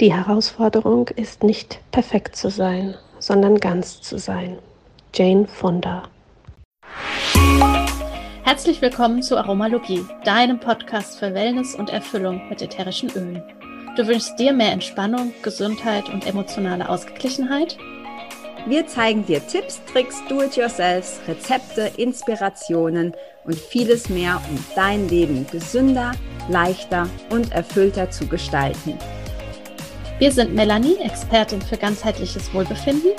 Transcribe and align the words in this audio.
Die 0.00 0.14
Herausforderung 0.14 1.08
ist 1.16 1.42
nicht 1.42 1.80
perfekt 1.90 2.36
zu 2.36 2.50
sein, 2.50 2.94
sondern 3.18 3.58
ganz 3.58 4.00
zu 4.00 4.16
sein. 4.16 4.56
Jane 5.12 5.48
Fonda. 5.48 6.04
Herzlich 8.44 8.80
willkommen 8.80 9.24
zu 9.24 9.36
Aromalogie, 9.36 10.04
deinem 10.22 10.60
Podcast 10.60 11.18
für 11.18 11.34
Wellness 11.34 11.74
und 11.74 11.90
Erfüllung 11.90 12.48
mit 12.48 12.62
ätherischen 12.62 13.10
Ölen. 13.10 13.42
Du 13.96 14.06
wünschst 14.06 14.38
dir 14.38 14.52
mehr 14.52 14.70
Entspannung, 14.70 15.32
Gesundheit 15.42 16.08
und 16.10 16.28
emotionale 16.28 16.88
Ausgeglichenheit? 16.88 17.76
Wir 18.68 18.86
zeigen 18.86 19.26
dir 19.26 19.44
Tipps, 19.44 19.80
Tricks, 19.92 20.22
Do-it-yourselfs, 20.28 21.18
Rezepte, 21.26 21.90
Inspirationen 21.96 23.14
und 23.44 23.56
vieles 23.56 24.08
mehr, 24.08 24.40
um 24.48 24.64
dein 24.76 25.08
Leben 25.08 25.44
gesünder, 25.50 26.12
leichter 26.48 27.08
und 27.30 27.50
erfüllter 27.50 28.10
zu 28.10 28.28
gestalten. 28.28 28.96
Wir 30.18 30.32
sind 30.32 30.52
Melanie, 30.52 30.96
Expertin 30.96 31.62
für 31.62 31.76
ganzheitliches 31.76 32.52
Wohlbefinden. 32.52 33.12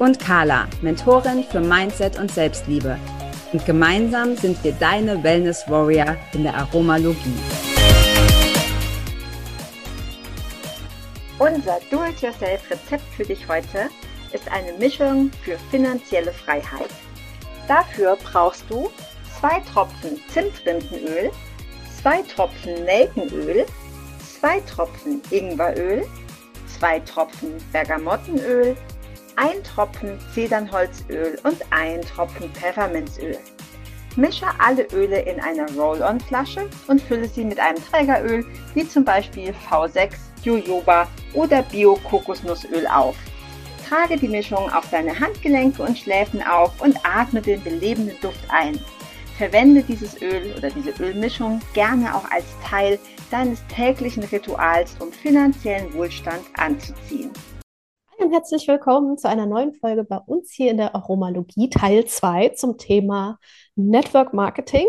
Und 0.00 0.18
Carla, 0.18 0.66
Mentorin 0.80 1.44
für 1.44 1.60
Mindset 1.60 2.18
und 2.18 2.32
Selbstliebe. 2.32 2.98
Und 3.52 3.64
gemeinsam 3.64 4.36
sind 4.36 4.62
wir 4.64 4.72
deine 4.72 5.22
Wellness 5.22 5.62
Warrior 5.68 6.16
in 6.32 6.42
der 6.42 6.56
Aromalogie. 6.56 7.36
Unser 11.38 11.78
Do-it-yourself-Rezept 11.92 13.04
für 13.16 13.24
dich 13.24 13.46
heute 13.46 13.88
ist 14.32 14.50
eine 14.50 14.76
Mischung 14.78 15.30
für 15.44 15.56
finanzielle 15.70 16.32
Freiheit. 16.32 16.90
Dafür 17.68 18.18
brauchst 18.20 18.64
du 18.68 18.90
zwei 19.38 19.60
Tropfen 19.72 20.18
Zimtrindenöl, 20.32 21.30
zwei 22.02 22.22
Tropfen 22.22 22.84
Nelkenöl, 22.84 23.64
zwei 24.40 24.58
Tropfen 24.62 25.22
Ingweröl, 25.30 26.04
2 26.82 26.98
Tropfen 27.00 27.52
Bergamottenöl, 27.72 28.76
1 29.36 29.62
Tropfen 29.72 30.18
Zedernholzöl 30.34 31.38
und 31.44 31.58
1 31.70 32.04
Tropfen 32.08 32.52
Pfefferminzöl. 32.54 33.38
Mische 34.16 34.46
alle 34.58 34.88
Öle 34.92 35.20
in 35.20 35.38
einer 35.38 35.72
Roll-on-Flasche 35.76 36.68
und 36.88 37.00
fülle 37.00 37.28
sie 37.28 37.44
mit 37.44 37.60
einem 37.60 37.78
Trägeröl 37.84 38.44
wie 38.74 38.88
zum 38.88 39.04
Beispiel 39.04 39.54
V6, 39.70 40.10
Jojoba 40.42 41.06
oder 41.34 41.62
Bio-Kokosnussöl 41.62 42.88
auf. 42.88 43.14
Trage 43.88 44.16
die 44.16 44.26
Mischung 44.26 44.68
auf 44.72 44.90
deine 44.90 45.20
Handgelenke 45.20 45.84
und 45.84 45.96
Schläfen 45.96 46.42
auf 46.42 46.80
und 46.80 46.98
atme 47.04 47.40
den 47.40 47.62
belebenden 47.62 48.20
Duft 48.20 48.44
ein. 48.48 48.80
Verwende 49.42 49.82
dieses 49.82 50.22
Öl 50.22 50.54
oder 50.56 50.70
diese 50.70 50.92
Ölmischung 51.02 51.60
gerne 51.74 52.14
auch 52.14 52.30
als 52.30 52.44
Teil 52.64 52.96
deines 53.32 53.60
täglichen 53.66 54.22
Rituals, 54.22 54.94
um 55.00 55.10
finanziellen 55.10 55.92
Wohlstand 55.94 56.44
anzuziehen. 56.56 57.32
Hallo 58.12 58.28
und 58.28 58.32
herzlich 58.32 58.68
willkommen 58.68 59.18
zu 59.18 59.28
einer 59.28 59.46
neuen 59.46 59.72
Folge 59.74 60.04
bei 60.04 60.18
uns 60.18 60.52
hier 60.52 60.70
in 60.70 60.76
der 60.76 60.94
Aromalogie 60.94 61.68
Teil 61.70 62.04
2 62.04 62.50
zum 62.50 62.78
Thema 62.78 63.40
Network 63.74 64.32
Marketing. 64.32 64.86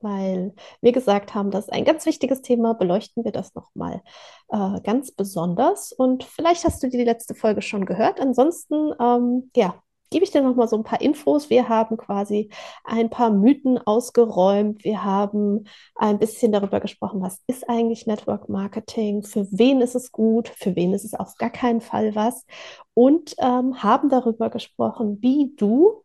Weil 0.00 0.54
wir 0.80 0.92
gesagt 0.92 1.34
haben, 1.34 1.50
das 1.50 1.66
ist 1.66 1.72
ein 1.74 1.84
ganz 1.84 2.06
wichtiges 2.06 2.40
Thema, 2.40 2.72
beleuchten 2.72 3.26
wir 3.26 3.30
das 3.30 3.54
nochmal 3.54 4.00
äh, 4.48 4.80
ganz 4.80 5.12
besonders. 5.12 5.92
Und 5.92 6.24
vielleicht 6.24 6.64
hast 6.64 6.82
du 6.82 6.88
die 6.88 7.04
letzte 7.04 7.34
Folge 7.34 7.60
schon 7.60 7.84
gehört. 7.84 8.20
Ansonsten, 8.20 8.94
ähm, 8.98 9.50
ja, 9.54 9.74
gebe 10.12 10.24
ich 10.24 10.30
dir 10.30 10.42
noch 10.42 10.54
mal 10.54 10.68
so 10.68 10.76
ein 10.76 10.84
paar 10.84 11.00
Infos. 11.00 11.50
Wir 11.50 11.68
haben 11.68 11.96
quasi 11.96 12.50
ein 12.84 13.10
paar 13.10 13.30
Mythen 13.30 13.78
ausgeräumt. 13.78 14.84
Wir 14.84 15.04
haben 15.04 15.64
ein 15.96 16.18
bisschen 16.18 16.52
darüber 16.52 16.78
gesprochen, 16.78 17.20
was 17.22 17.42
ist 17.48 17.68
eigentlich 17.68 18.06
Network 18.06 18.48
Marketing, 18.48 19.22
für 19.22 19.46
wen 19.50 19.80
ist 19.80 19.96
es 19.96 20.12
gut, 20.12 20.48
für 20.48 20.76
wen 20.76 20.92
ist 20.94 21.04
es 21.04 21.14
auf 21.14 21.36
gar 21.36 21.50
keinen 21.50 21.80
Fall 21.80 22.14
was 22.14 22.46
und 22.94 23.34
ähm, 23.38 23.82
haben 23.82 24.08
darüber 24.08 24.50
gesprochen, 24.50 25.18
wie 25.20 25.54
du 25.56 26.02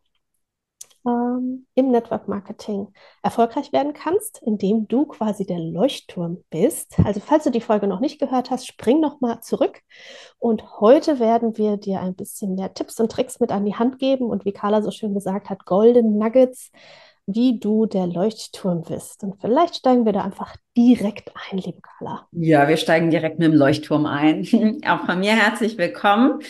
ähm, 1.08 1.66
im 1.74 1.90
Network 1.90 2.28
Marketing 2.28 2.88
erfolgreich 3.22 3.72
werden 3.72 3.94
kannst, 3.94 4.42
indem 4.44 4.86
du 4.88 5.06
quasi 5.06 5.46
der 5.46 5.58
Leuchtturm 5.58 6.44
bist. 6.50 6.96
Also 7.04 7.20
falls 7.20 7.44
du 7.44 7.50
die 7.50 7.60
Folge 7.60 7.86
noch 7.86 8.00
nicht 8.00 8.20
gehört 8.20 8.50
hast, 8.50 8.66
spring 8.66 9.00
noch 9.00 9.20
mal 9.20 9.40
zurück. 9.40 9.80
Und 10.38 10.80
heute 10.80 11.18
werden 11.18 11.56
wir 11.56 11.76
dir 11.76 12.00
ein 12.00 12.14
bisschen 12.14 12.54
mehr 12.54 12.74
Tipps 12.74 13.00
und 13.00 13.10
Tricks 13.10 13.40
mit 13.40 13.50
an 13.50 13.64
die 13.64 13.74
Hand 13.74 13.98
geben 13.98 14.26
und 14.26 14.44
wie 14.44 14.52
Carla 14.52 14.82
so 14.82 14.90
schön 14.90 15.14
gesagt 15.14 15.48
hat, 15.48 15.64
Golden 15.64 16.18
Nuggets, 16.18 16.70
wie 17.26 17.58
du 17.58 17.86
der 17.86 18.06
Leuchtturm 18.06 18.82
bist. 18.82 19.22
Und 19.22 19.40
vielleicht 19.40 19.76
steigen 19.76 20.06
wir 20.06 20.12
da 20.12 20.22
einfach 20.24 20.56
direkt 20.76 21.30
ein, 21.50 21.58
liebe 21.58 21.80
Carla. 21.80 22.26
Ja, 22.32 22.68
wir 22.68 22.78
steigen 22.78 23.10
direkt 23.10 23.38
mit 23.38 23.48
dem 23.48 23.54
Leuchtturm 23.54 24.06
ein. 24.06 24.46
Auch 24.86 25.04
von 25.04 25.20
mir 25.20 25.32
herzlich 25.32 25.76
willkommen. 25.76 26.40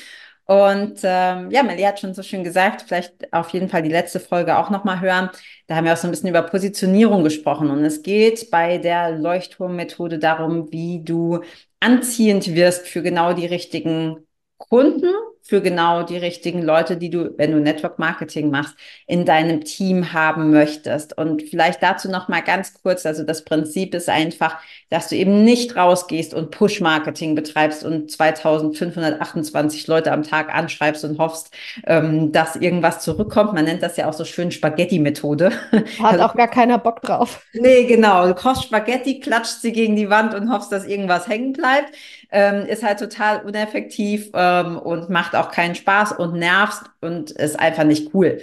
Und 0.49 1.01
ähm, 1.03 1.51
ja, 1.51 1.63
Melly 1.63 1.83
hat 1.83 2.01
schon 2.01 2.15
so 2.15 2.23
schön 2.23 2.43
gesagt, 2.43 2.85
vielleicht 2.89 3.31
auf 3.35 3.51
jeden 3.51 3.69
Fall 3.69 3.83
die 3.83 3.91
letzte 3.91 4.19
Folge 4.19 4.57
auch 4.57 4.71
nochmal 4.71 5.01
hören. 5.03 5.29
Da 5.67 5.77
haben 5.77 5.85
wir 5.85 5.93
auch 5.93 5.99
so 5.99 6.09
ein 6.09 6.11
bisschen 6.11 6.31
über 6.31 6.41
Positionierung 6.41 7.23
gesprochen. 7.23 7.71
Und 7.71 7.85
es 7.85 8.03
geht 8.03 8.51
bei 8.51 8.79
der 8.79 9.11
Leuchtturmmethode 9.19 10.19
darum, 10.19 10.73
wie 10.73 11.05
du 11.05 11.43
anziehend 11.81 12.55
wirst 12.55 12.87
für 12.89 13.03
genau 13.03 13.35
die 13.35 13.45
richtigen 13.45 14.27
Kunden 14.57 15.13
für 15.49 15.63
genau 15.63 16.03
die 16.03 16.19
richtigen 16.19 16.61
Leute, 16.61 16.99
die 16.99 17.09
du, 17.09 17.33
wenn 17.39 17.53
du 17.53 17.59
Network 17.59 17.99
Marketing 17.99 18.51
machst, 18.51 18.75
in 19.07 19.25
deinem 19.25 19.65
Team 19.65 20.13
haben 20.13 20.51
möchtest. 20.51 21.17
Und 21.17 21.43
vielleicht 21.43 21.83
dazu 21.83 22.11
noch 22.11 22.29
mal 22.29 22.43
ganz 22.43 22.75
kurz, 22.75 23.07
also 23.07 23.23
das 23.23 23.47
Prinzip 23.47 23.95
ist 23.95 24.11
einfach, 24.11 24.59
dass 24.91 25.09
du 25.09 25.17
eben 25.17 25.45
nicht 25.45 25.75
rausgehst 25.75 26.35
und 26.35 26.51
Push 26.51 26.83
Marketing 26.83 27.35
betreibst 27.35 27.83
und 27.83 28.11
2528 28.11 29.87
Leute 29.87 30.13
am 30.13 30.23
Tag 30.23 30.55
anschreibst 30.55 31.03
und 31.05 31.19
hoffst, 31.19 31.51
ähm, 31.87 32.31
dass 32.31 32.55
irgendwas 32.55 33.01
zurückkommt. 33.01 33.55
Man 33.55 33.65
nennt 33.65 33.83
das 33.83 33.97
ja 33.97 34.07
auch 34.07 34.13
so 34.13 34.27
schön 34.27 34.51
Spaghetti 34.51 34.99
Methode. 34.99 35.51
Hat 35.73 35.87
also, 36.03 36.25
auch 36.25 36.35
gar 36.35 36.49
keiner 36.49 36.77
Bock 36.77 37.01
drauf. 37.01 37.43
Nee, 37.55 37.85
genau. 37.85 38.27
Du 38.27 38.35
kochst 38.35 38.65
Spaghetti, 38.65 39.21
klatscht 39.21 39.63
sie 39.63 39.73
gegen 39.73 39.97
die 39.97 40.11
Wand 40.11 40.35
und 40.35 40.53
hoffst, 40.53 40.71
dass 40.73 40.85
irgendwas 40.85 41.27
hängen 41.27 41.55
bleibt. 41.55 41.95
Ähm, 42.31 42.67
ist 42.67 42.83
halt 42.83 42.99
total 42.99 43.43
uneffektiv 43.47 44.31
ähm, 44.35 44.79
und 44.79 45.09
macht 45.09 45.35
auch 45.35 45.51
keinen 45.51 45.75
Spaß 45.75 46.13
und 46.13 46.35
nervst 46.35 46.83
und 47.01 47.31
ist 47.31 47.59
einfach 47.59 47.85
nicht 47.85 48.15
cool. 48.15 48.41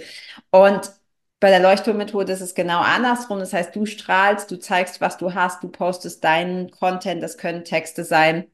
Und 0.50 0.90
bei 1.38 1.50
der 1.50 1.60
Leuchtturmmethode 1.60 2.32
ist 2.32 2.40
es 2.40 2.54
genau 2.54 2.80
andersrum. 2.80 3.38
Das 3.38 3.52
heißt, 3.52 3.74
du 3.76 3.86
strahlst, 3.86 4.50
du 4.50 4.58
zeigst, 4.58 5.00
was 5.00 5.18
du 5.18 5.34
hast, 5.34 5.62
du 5.62 5.68
postest 5.68 6.24
deinen 6.24 6.70
Content. 6.70 7.22
Das 7.22 7.38
können 7.38 7.64
Texte 7.64 8.04
sein, 8.04 8.46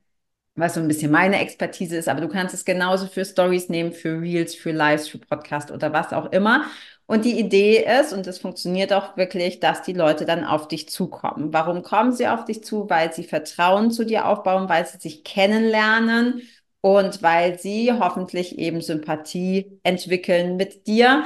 was 0.54 0.74
so 0.74 0.80
ein 0.80 0.88
bisschen 0.88 1.10
meine 1.10 1.40
Expertise 1.40 1.96
ist, 1.96 2.08
aber 2.08 2.20
du 2.20 2.28
kannst 2.28 2.54
es 2.54 2.64
genauso 2.64 3.06
für 3.06 3.24
Stories 3.24 3.68
nehmen, 3.68 3.92
für 3.92 4.20
Reels, 4.20 4.54
für 4.54 4.72
Lives, 4.72 5.08
für 5.08 5.18
Podcast 5.18 5.70
oder 5.70 5.92
was 5.92 6.12
auch 6.12 6.30
immer. 6.32 6.66
Und 7.12 7.26
die 7.26 7.38
Idee 7.38 7.84
ist, 8.00 8.14
und 8.14 8.26
das 8.26 8.38
funktioniert 8.38 8.90
auch 8.90 9.18
wirklich, 9.18 9.60
dass 9.60 9.82
die 9.82 9.92
Leute 9.92 10.24
dann 10.24 10.46
auf 10.46 10.66
dich 10.66 10.88
zukommen. 10.88 11.52
Warum 11.52 11.82
kommen 11.82 12.12
sie 12.12 12.26
auf 12.26 12.46
dich 12.46 12.64
zu? 12.64 12.88
Weil 12.88 13.12
sie 13.12 13.24
Vertrauen 13.24 13.90
zu 13.90 14.06
dir 14.06 14.26
aufbauen, 14.26 14.70
weil 14.70 14.86
sie 14.86 14.96
sich 14.96 15.22
kennenlernen 15.22 16.40
und 16.80 17.22
weil 17.22 17.58
sie 17.58 17.92
hoffentlich 17.92 18.58
eben 18.58 18.80
Sympathie 18.80 19.78
entwickeln 19.82 20.56
mit 20.56 20.86
dir. 20.86 21.24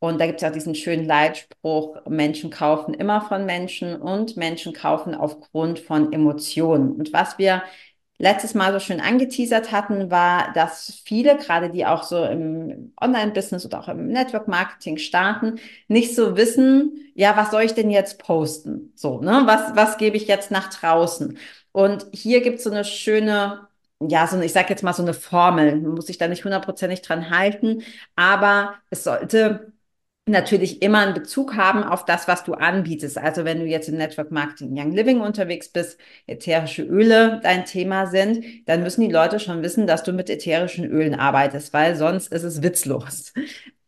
Und 0.00 0.20
da 0.20 0.26
gibt 0.26 0.38
es 0.38 0.42
ja 0.42 0.50
diesen 0.50 0.74
schönen 0.74 1.04
Leitspruch, 1.04 2.04
Menschen 2.08 2.50
kaufen 2.50 2.92
immer 2.94 3.20
von 3.20 3.46
Menschen 3.46 3.94
und 3.94 4.36
Menschen 4.36 4.72
kaufen 4.72 5.14
aufgrund 5.14 5.78
von 5.78 6.12
Emotionen. 6.12 6.90
Und 6.90 7.12
was 7.12 7.38
wir 7.38 7.62
letztes 8.18 8.54
Mal 8.54 8.72
so 8.72 8.80
schön 8.80 9.00
angeteasert 9.00 9.72
hatten, 9.72 10.10
war, 10.10 10.52
dass 10.52 11.00
viele, 11.04 11.36
gerade 11.36 11.70
die 11.70 11.86
auch 11.86 12.02
so 12.02 12.24
im 12.24 12.92
Online-Business 13.00 13.64
oder 13.64 13.80
auch 13.80 13.88
im 13.88 14.08
Network-Marketing 14.08 14.98
starten, 14.98 15.60
nicht 15.86 16.14
so 16.14 16.36
wissen, 16.36 17.10
ja, 17.14 17.36
was 17.36 17.50
soll 17.50 17.62
ich 17.62 17.74
denn 17.74 17.90
jetzt 17.90 18.18
posten? 18.18 18.92
So, 18.96 19.20
ne? 19.20 19.42
Was, 19.46 19.76
was 19.76 19.98
gebe 19.98 20.16
ich 20.16 20.26
jetzt 20.26 20.50
nach 20.50 20.68
draußen? 20.68 21.38
Und 21.72 22.06
hier 22.12 22.42
gibt 22.42 22.58
es 22.58 22.64
so 22.64 22.70
eine 22.70 22.84
schöne 22.84 23.68
ja, 24.00 24.26
so 24.26 24.40
ich 24.40 24.52
sage 24.52 24.68
jetzt 24.70 24.82
mal 24.84 24.92
so 24.92 25.02
eine 25.02 25.14
Formel, 25.14 25.76
muss 25.76 26.06
sich 26.06 26.18
da 26.18 26.28
nicht 26.28 26.44
hundertprozentig 26.44 27.02
dran 27.02 27.30
halten, 27.30 27.82
aber 28.14 28.74
es 28.90 29.04
sollte 29.04 29.72
natürlich 30.28 30.82
immer 30.82 31.00
einen 31.00 31.14
Bezug 31.14 31.56
haben 31.56 31.82
auf 31.82 32.04
das, 32.04 32.28
was 32.28 32.44
du 32.44 32.54
anbietest. 32.54 33.18
Also 33.18 33.44
wenn 33.44 33.60
du 33.60 33.66
jetzt 33.66 33.88
im 33.88 33.96
Network 33.96 34.30
Marketing 34.30 34.78
Young 34.78 34.92
Living 34.92 35.20
unterwegs 35.20 35.68
bist, 35.68 35.98
ätherische 36.26 36.82
Öle 36.82 37.40
dein 37.42 37.64
Thema 37.64 38.06
sind, 38.06 38.44
dann 38.66 38.82
müssen 38.82 39.02
die 39.02 39.12
Leute 39.12 39.40
schon 39.40 39.62
wissen, 39.62 39.86
dass 39.86 40.02
du 40.02 40.12
mit 40.12 40.30
ätherischen 40.30 40.84
Ölen 40.84 41.14
arbeitest, 41.14 41.72
weil 41.72 41.96
sonst 41.96 42.32
ist 42.32 42.44
es 42.44 42.62
witzlos. 42.62 43.32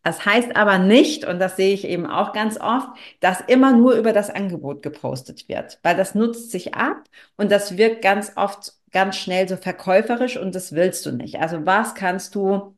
Das 0.02 0.24
heißt 0.24 0.56
aber 0.56 0.78
nicht, 0.78 1.26
und 1.26 1.38
das 1.38 1.56
sehe 1.56 1.74
ich 1.74 1.84
eben 1.86 2.06
auch 2.06 2.32
ganz 2.32 2.58
oft, 2.58 2.88
dass 3.20 3.40
immer 3.42 3.72
nur 3.72 3.92
über 3.94 4.12
das 4.12 4.30
Angebot 4.30 4.82
gepostet 4.82 5.48
wird, 5.48 5.78
weil 5.82 5.94
das 5.96 6.14
nutzt 6.14 6.50
sich 6.50 6.74
ab 6.74 7.04
und 7.36 7.52
das 7.52 7.76
wirkt 7.76 8.00
ganz 8.02 8.32
oft 8.36 8.72
ganz 8.92 9.16
schnell 9.16 9.48
so 9.48 9.56
verkäuferisch 9.56 10.36
und 10.38 10.54
das 10.54 10.72
willst 10.72 11.04
du 11.06 11.12
nicht. 11.12 11.36
Also 11.38 11.66
was 11.66 11.94
kannst 11.94 12.34
du 12.34 12.76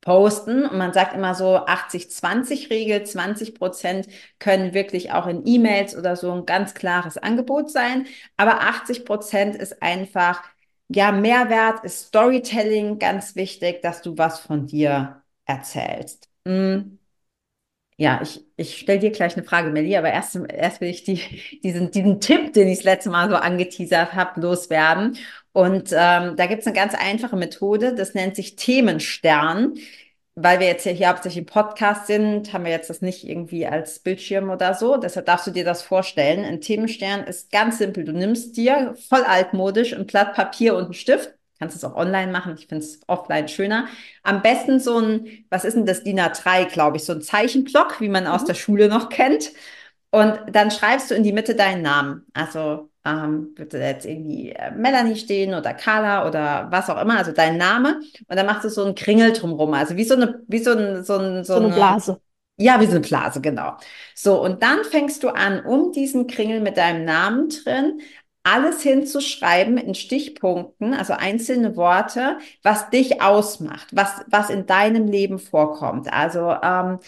posten? 0.00 0.66
Und 0.66 0.78
man 0.78 0.92
sagt 0.92 1.14
immer 1.14 1.34
so 1.34 1.56
80-20-Regel, 1.66 3.04
20 3.04 3.54
Prozent 3.54 4.08
können 4.38 4.74
wirklich 4.74 5.12
auch 5.12 5.26
in 5.26 5.46
E-Mails 5.46 5.96
oder 5.96 6.16
so 6.16 6.32
ein 6.32 6.46
ganz 6.46 6.74
klares 6.74 7.18
Angebot 7.18 7.70
sein, 7.70 8.06
aber 8.36 8.60
80 8.62 9.04
Prozent 9.04 9.56
ist 9.56 9.82
einfach 9.82 10.42
ja, 10.92 11.12
Mehrwert 11.12 11.84
ist 11.84 12.06
Storytelling 12.08 12.98
ganz 12.98 13.36
wichtig, 13.36 13.80
dass 13.82 14.02
du 14.02 14.18
was 14.18 14.40
von 14.40 14.66
dir 14.66 15.22
erzählst. 15.44 16.28
Hm. 16.46 16.98
Ja, 17.96 18.20
ich, 18.22 18.46
ich 18.56 18.78
stelle 18.78 18.98
dir 18.98 19.10
gleich 19.10 19.36
eine 19.36 19.44
Frage, 19.44 19.70
Melli, 19.70 19.94
aber 19.96 20.10
erst, 20.10 20.34
erst 20.34 20.80
will 20.80 20.88
ich 20.88 21.04
die, 21.04 21.20
diesen, 21.62 21.90
diesen 21.90 22.20
Tipp, 22.20 22.52
den 22.54 22.68
ich 22.68 22.78
das 22.78 22.84
letzte 22.84 23.10
Mal 23.10 23.28
so 23.28 23.36
angeteasert 23.36 24.14
habe, 24.14 24.40
loswerden. 24.40 25.18
Und 25.52 25.90
ähm, 25.92 26.36
da 26.36 26.46
gibt 26.46 26.60
es 26.60 26.66
eine 26.66 26.76
ganz 26.76 26.94
einfache 26.94 27.36
Methode, 27.36 27.94
das 27.94 28.14
nennt 28.14 28.36
sich 28.36 28.56
Themenstern 28.56 29.74
weil 30.42 30.60
wir 30.60 30.66
jetzt 30.66 30.86
hier 30.86 31.08
hauptsächlich 31.08 31.40
im 31.40 31.46
Podcast 31.46 32.06
sind, 32.06 32.52
haben 32.52 32.64
wir 32.64 32.70
jetzt 32.70 32.88
das 32.88 33.02
nicht 33.02 33.28
irgendwie 33.28 33.66
als 33.66 33.98
Bildschirm 33.98 34.50
oder 34.50 34.74
so. 34.74 34.96
Deshalb 34.96 35.26
darfst 35.26 35.46
du 35.46 35.50
dir 35.50 35.64
das 35.64 35.82
vorstellen. 35.82 36.44
Ein 36.44 36.60
Themenstern 36.60 37.24
ist 37.24 37.50
ganz 37.50 37.78
simpel. 37.78 38.04
Du 38.04 38.12
nimmst 38.12 38.56
dir 38.56 38.94
voll 39.08 39.22
altmodisch 39.22 39.92
ein 39.92 40.06
Blatt 40.06 40.34
Papier 40.34 40.76
und 40.76 40.84
einen 40.84 40.94
Stift. 40.94 41.34
Kannst 41.58 41.76
es 41.76 41.84
auch 41.84 41.94
online 41.94 42.32
machen. 42.32 42.54
Ich 42.58 42.68
finde 42.68 42.84
es 42.84 43.00
offline 43.06 43.48
schöner. 43.48 43.86
Am 44.22 44.40
besten 44.40 44.80
so 44.80 44.98
ein, 44.98 45.44
was 45.50 45.64
ist 45.64 45.74
denn 45.76 45.84
das 45.84 46.04
DIN 46.04 46.20
A3, 46.20 46.66
glaube 46.66 46.96
ich, 46.96 47.04
so 47.04 47.12
ein 47.12 47.22
Zeichenblock, 47.22 48.00
wie 48.00 48.08
man 48.08 48.26
aus 48.26 48.42
mhm. 48.42 48.46
der 48.46 48.54
Schule 48.54 48.88
noch 48.88 49.10
kennt. 49.10 49.50
Und 50.10 50.40
dann 50.50 50.70
schreibst 50.70 51.10
du 51.10 51.14
in 51.14 51.22
die 51.22 51.32
Mitte 51.32 51.54
deinen 51.54 51.82
Namen. 51.82 52.26
Also 52.32 52.89
ähm, 53.04 53.54
wird 53.56 53.72
jetzt 53.72 54.06
irgendwie 54.06 54.50
äh, 54.50 54.70
Melanie 54.72 55.16
stehen 55.16 55.54
oder 55.54 55.74
Carla 55.74 56.26
oder 56.28 56.68
was 56.70 56.90
auch 56.90 57.00
immer, 57.00 57.18
also 57.18 57.32
dein 57.32 57.56
Name. 57.56 58.00
Und 58.28 58.36
dann 58.36 58.46
machst 58.46 58.64
du 58.64 58.68
so 58.68 58.84
einen 58.84 58.94
Kringel 58.94 59.32
drumrum, 59.32 59.74
also 59.74 59.96
wie 59.96 60.04
so 60.04 60.14
eine, 60.14 60.42
wie 60.48 60.58
so, 60.58 60.72
ein, 60.72 61.04
so, 61.04 61.18
ein, 61.18 61.44
so, 61.44 61.54
so 61.54 61.56
eine, 61.56 61.66
eine 61.66 61.74
Blase. 61.74 62.20
Ja, 62.58 62.78
wie 62.80 62.84
so 62.86 62.92
eine 62.92 63.00
Blase, 63.00 63.40
genau. 63.40 63.76
So, 64.14 64.42
und 64.42 64.62
dann 64.62 64.84
fängst 64.84 65.22
du 65.22 65.30
an, 65.30 65.64
um 65.64 65.92
diesen 65.92 66.26
Kringel 66.26 66.60
mit 66.60 66.76
deinem 66.76 67.06
Namen 67.06 67.48
drin, 67.48 68.00
alles 68.42 68.82
hinzuschreiben 68.82 69.76
in 69.78 69.94
Stichpunkten, 69.94 70.94
also 70.94 71.12
einzelne 71.12 71.76
Worte, 71.76 72.38
was 72.62 72.90
dich 72.90 73.20
ausmacht, 73.20 73.88
was, 73.92 74.24
was 74.28 74.50
in 74.50 74.66
deinem 74.66 75.06
Leben 75.06 75.38
vorkommt. 75.38 76.12
Also 76.12 76.50
ähm, 76.62 76.98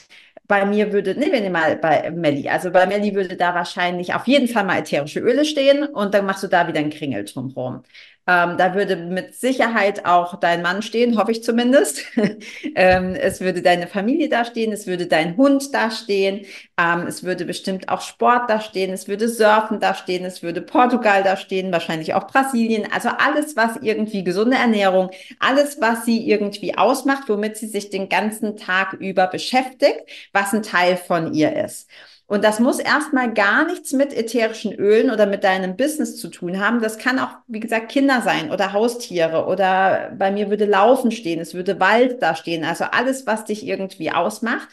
bei 0.53 0.67
mir 0.67 0.93
würde, 0.93 1.15
nehmen 1.15 1.43
wir 1.43 1.51
mal 1.51 1.77
bei 1.77 2.11
Melli, 2.11 2.47
also 2.47 2.71
bei 2.71 2.85
Melli 2.85 3.15
würde 3.15 3.39
da 3.39 3.55
wahrscheinlich 3.55 4.13
auf 4.13 4.27
jeden 4.27 4.49
Fall 4.49 4.65
mal 4.65 4.81
ätherische 4.81 5.21
Öle 5.21 5.47
stehen 5.47 5.85
und 5.87 6.13
dann 6.13 6.27
machst 6.27 6.43
du 6.43 6.47
da 6.47 6.69
wieder 6.69 6.79
einen 6.79 6.91
Kringel 6.91 7.25
drumherum. 7.25 7.85
Ähm, 8.27 8.57
da 8.57 8.75
würde 8.75 8.95
mit 8.97 9.35
Sicherheit 9.35 10.07
auch 10.07 10.39
dein 10.39 10.63
Mann 10.63 10.83
stehen, 10.83 11.19
hoffe 11.19 11.33
ich 11.33 11.43
zumindest. 11.43 12.05
ähm, 12.77 13.15
es 13.17 13.41
würde 13.41 13.63
deine 13.63 13.89
Familie 13.89 14.29
da 14.29 14.45
stehen, 14.45 14.73
es 14.73 14.87
würde 14.87 15.07
dein 15.07 15.37
Hund 15.37 15.75
da 15.75 15.91
stehen, 15.91 16.47
ähm, 16.79 17.07
es 17.09 17.25
würde 17.25 17.45
bestimmt 17.45 17.89
auch 17.89 18.01
Sport 18.01 18.49
da 18.49 18.61
stehen, 18.61 18.93
es 18.93 19.09
würde 19.09 19.29
Surfen 19.29 19.81
da 19.81 19.95
stehen, 19.95 20.25
es 20.25 20.43
würde 20.43 20.63
Portugal 20.63 21.25
da 21.25 21.37
stehen, 21.37 21.73
wahrscheinlich 21.73 22.15
auch 22.15 22.29
Brasilien. 22.29 22.87
Also 22.93 23.09
alles, 23.09 23.57
was 23.57 23.77
irgendwie 23.83 24.23
gesunde 24.23 24.57
Ernährung, 24.57 25.11
alles, 25.41 25.81
was 25.81 26.05
sie 26.05 26.29
irgendwie 26.29 26.79
ausmacht, 26.79 27.29
womit 27.29 27.57
sie 27.57 27.67
sich 27.67 27.91
den 27.91 28.09
ganzen 28.09 28.57
Tag 28.57 28.93
über 28.95 29.27
beschäftigt, 29.27 30.03
was 30.33 30.53
ein 30.53 30.63
Teil 30.63 30.97
von 30.97 31.35
ihr 31.35 31.57
ist. 31.65 31.89
Und 32.27 32.45
das 32.45 32.61
muss 32.61 32.79
erstmal 32.79 33.33
gar 33.35 33.67
nichts 33.67 33.93
mit 33.93 34.17
ätherischen 34.17 34.73
Ölen 34.73 35.11
oder 35.11 35.27
mit 35.27 35.45
deinem 35.45 35.77
Business 35.77 36.17
zu 36.17 36.29
tun 36.29 36.61
haben. 36.61 36.81
Das 36.81 36.97
kann 36.99 37.19
auch, 37.19 37.37
wie 37.47 37.61
gesagt, 37.61 37.91
Kinder 37.91 38.23
sein 38.23 38.51
oder 38.51 38.73
Haustiere 38.73 39.47
oder 39.47 40.13
bei 40.17 40.31
mir 40.31 40.49
würde 40.49 40.65
Laufen 40.65 41.11
stehen, 41.11 41.41
es 41.41 41.55
würde 41.55 41.79
Wald 41.81 42.23
da 42.23 42.35
stehen. 42.35 42.65
Also 42.65 42.85
alles, 42.85 43.27
was 43.27 43.45
dich 43.45 43.67
irgendwie 43.67 44.11
ausmacht. 44.13 44.69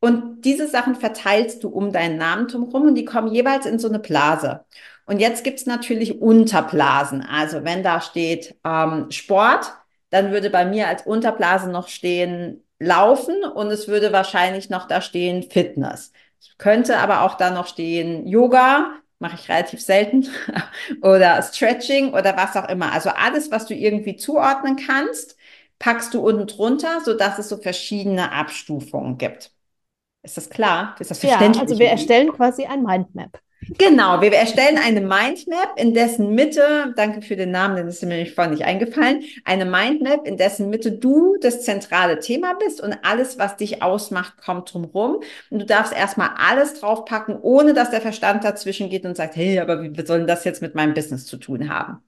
Und 0.00 0.42
diese 0.44 0.68
Sachen 0.68 0.94
verteilst 0.94 1.64
du 1.64 1.68
um 1.68 1.92
deinen 1.92 2.18
Namen 2.18 2.48
drumherum 2.48 2.88
und 2.88 2.94
die 2.94 3.04
kommen 3.04 3.32
jeweils 3.32 3.66
in 3.66 3.78
so 3.78 3.88
eine 3.88 3.98
Blase. 3.98 4.64
Und 5.06 5.20
jetzt 5.20 5.44
gibt 5.44 5.58
es 5.60 5.66
natürlich 5.66 6.20
Unterblasen. 6.20 7.22
Also 7.22 7.64
wenn 7.64 7.82
da 7.82 8.00
steht 8.00 8.56
ähm, 8.64 9.10
Sport, 9.10 9.72
dann 10.10 10.32
würde 10.32 10.50
bei 10.50 10.64
mir 10.64 10.88
als 10.88 11.06
Unterblase 11.06 11.70
noch 11.70 11.88
stehen 11.88 12.62
Laufen 12.78 13.42
und 13.44 13.68
es 13.68 13.88
würde 13.88 14.12
wahrscheinlich 14.12 14.68
noch 14.68 14.86
da 14.86 15.00
stehen 15.00 15.42
Fitness. 15.44 16.12
Könnte 16.58 16.98
aber 16.98 17.22
auch 17.22 17.34
da 17.36 17.50
noch 17.50 17.66
stehen 17.66 18.26
Yoga, 18.26 18.92
mache 19.18 19.36
ich 19.36 19.48
relativ 19.48 19.80
selten, 19.80 20.26
oder 21.02 21.42
Stretching 21.42 22.12
oder 22.12 22.36
was 22.36 22.56
auch 22.56 22.68
immer. 22.68 22.92
Also 22.92 23.10
alles, 23.10 23.50
was 23.50 23.66
du 23.66 23.74
irgendwie 23.74 24.16
zuordnen 24.16 24.76
kannst, 24.76 25.36
packst 25.78 26.14
du 26.14 26.20
unten 26.26 26.46
drunter, 26.46 27.00
sodass 27.04 27.38
es 27.38 27.48
so 27.48 27.58
verschiedene 27.58 28.32
Abstufungen 28.32 29.18
gibt. 29.18 29.52
Ist 30.22 30.36
das 30.36 30.50
klar? 30.50 30.96
Ist 31.00 31.10
das 31.10 31.20
verständlich? 31.20 31.60
Ja, 31.60 31.60
also 31.60 31.78
wir 31.78 31.88
erstellen 31.88 32.32
quasi 32.32 32.64
ein 32.66 32.82
Mindmap. 32.82 33.40
Genau, 33.60 34.20
wir 34.20 34.32
erstellen 34.32 34.78
eine 34.78 35.00
Mindmap, 35.00 35.72
in 35.76 35.92
dessen 35.94 36.34
Mitte, 36.34 36.92
danke 36.94 37.22
für 37.22 37.36
den 37.36 37.50
Namen, 37.50 37.76
den 37.76 37.88
ist 37.88 38.02
mir 38.02 38.08
nämlich 38.10 38.34
vorhin 38.34 38.52
nicht 38.52 38.64
eingefallen, 38.64 39.24
eine 39.44 39.64
Mindmap, 39.64 40.26
in 40.26 40.36
dessen 40.36 40.68
Mitte 40.70 40.92
du 40.92 41.36
das 41.40 41.62
zentrale 41.62 42.20
Thema 42.20 42.54
bist 42.54 42.80
und 42.80 42.96
alles, 43.02 43.38
was 43.38 43.56
dich 43.56 43.82
ausmacht, 43.82 44.36
kommt 44.44 44.72
drumherum. 44.72 45.20
Und 45.50 45.58
du 45.58 45.64
darfst 45.66 45.92
erstmal 45.92 46.30
alles 46.36 46.78
draufpacken, 46.80 47.38
ohne 47.40 47.74
dass 47.74 47.90
der 47.90 48.02
Verstand 48.02 48.44
dazwischen 48.44 48.88
geht 48.90 49.04
und 49.04 49.16
sagt, 49.16 49.34
hey, 49.36 49.58
aber 49.58 49.82
wie 49.82 50.06
soll 50.06 50.26
das 50.26 50.44
jetzt 50.44 50.62
mit 50.62 50.74
meinem 50.74 50.94
Business 50.94 51.24
zu 51.26 51.36
tun 51.36 51.68
haben? 51.68 52.02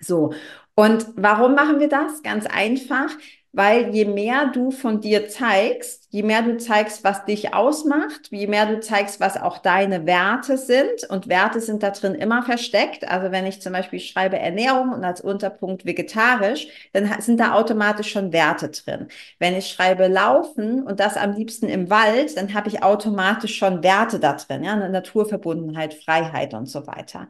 So. 0.00 0.32
Und 0.74 1.06
warum 1.16 1.54
machen 1.54 1.80
wir 1.80 1.88
das? 1.88 2.22
Ganz 2.22 2.46
einfach, 2.46 3.10
weil 3.52 3.94
je 3.94 4.04
mehr 4.04 4.50
du 4.52 4.70
von 4.70 5.00
dir 5.00 5.28
zeigst, 5.28 6.06
je 6.10 6.22
mehr 6.22 6.42
du 6.42 6.56
zeigst, 6.58 7.02
was 7.04 7.24
dich 7.24 7.54
ausmacht, 7.54 8.28
je 8.30 8.46
mehr 8.46 8.66
du 8.66 8.80
zeigst, 8.80 9.20
was 9.20 9.36
auch 9.36 9.58
deine 9.58 10.06
Werte 10.06 10.58
sind, 10.58 11.04
und 11.08 11.28
Werte 11.28 11.60
sind 11.60 11.82
da 11.82 11.90
drin 11.90 12.14
immer 12.14 12.42
versteckt. 12.42 13.08
Also 13.08 13.32
wenn 13.32 13.46
ich 13.46 13.60
zum 13.60 13.72
Beispiel 13.72 14.00
schreibe 14.00 14.38
Ernährung 14.38 14.92
und 14.92 15.04
als 15.04 15.20
Unterpunkt 15.20 15.84
vegetarisch, 15.86 16.68
dann 16.92 17.10
sind 17.20 17.40
da 17.40 17.54
automatisch 17.54 18.10
schon 18.10 18.32
Werte 18.32 18.68
drin. 18.70 19.08
Wenn 19.38 19.56
ich 19.56 19.68
schreibe 19.68 20.08
Laufen 20.08 20.82
und 20.82 21.00
das 21.00 21.16
am 21.16 21.32
liebsten 21.32 21.68
im 21.68 21.90
Wald, 21.90 22.36
dann 22.36 22.54
habe 22.54 22.68
ich 22.68 22.82
automatisch 22.82 23.56
schon 23.56 23.82
Werte 23.82 24.20
da 24.20 24.34
drin, 24.34 24.64
ja, 24.64 24.76
Naturverbundenheit, 24.76 25.94
Freiheit 25.94 26.54
und 26.54 26.66
so 26.66 26.86
weiter. 26.86 27.28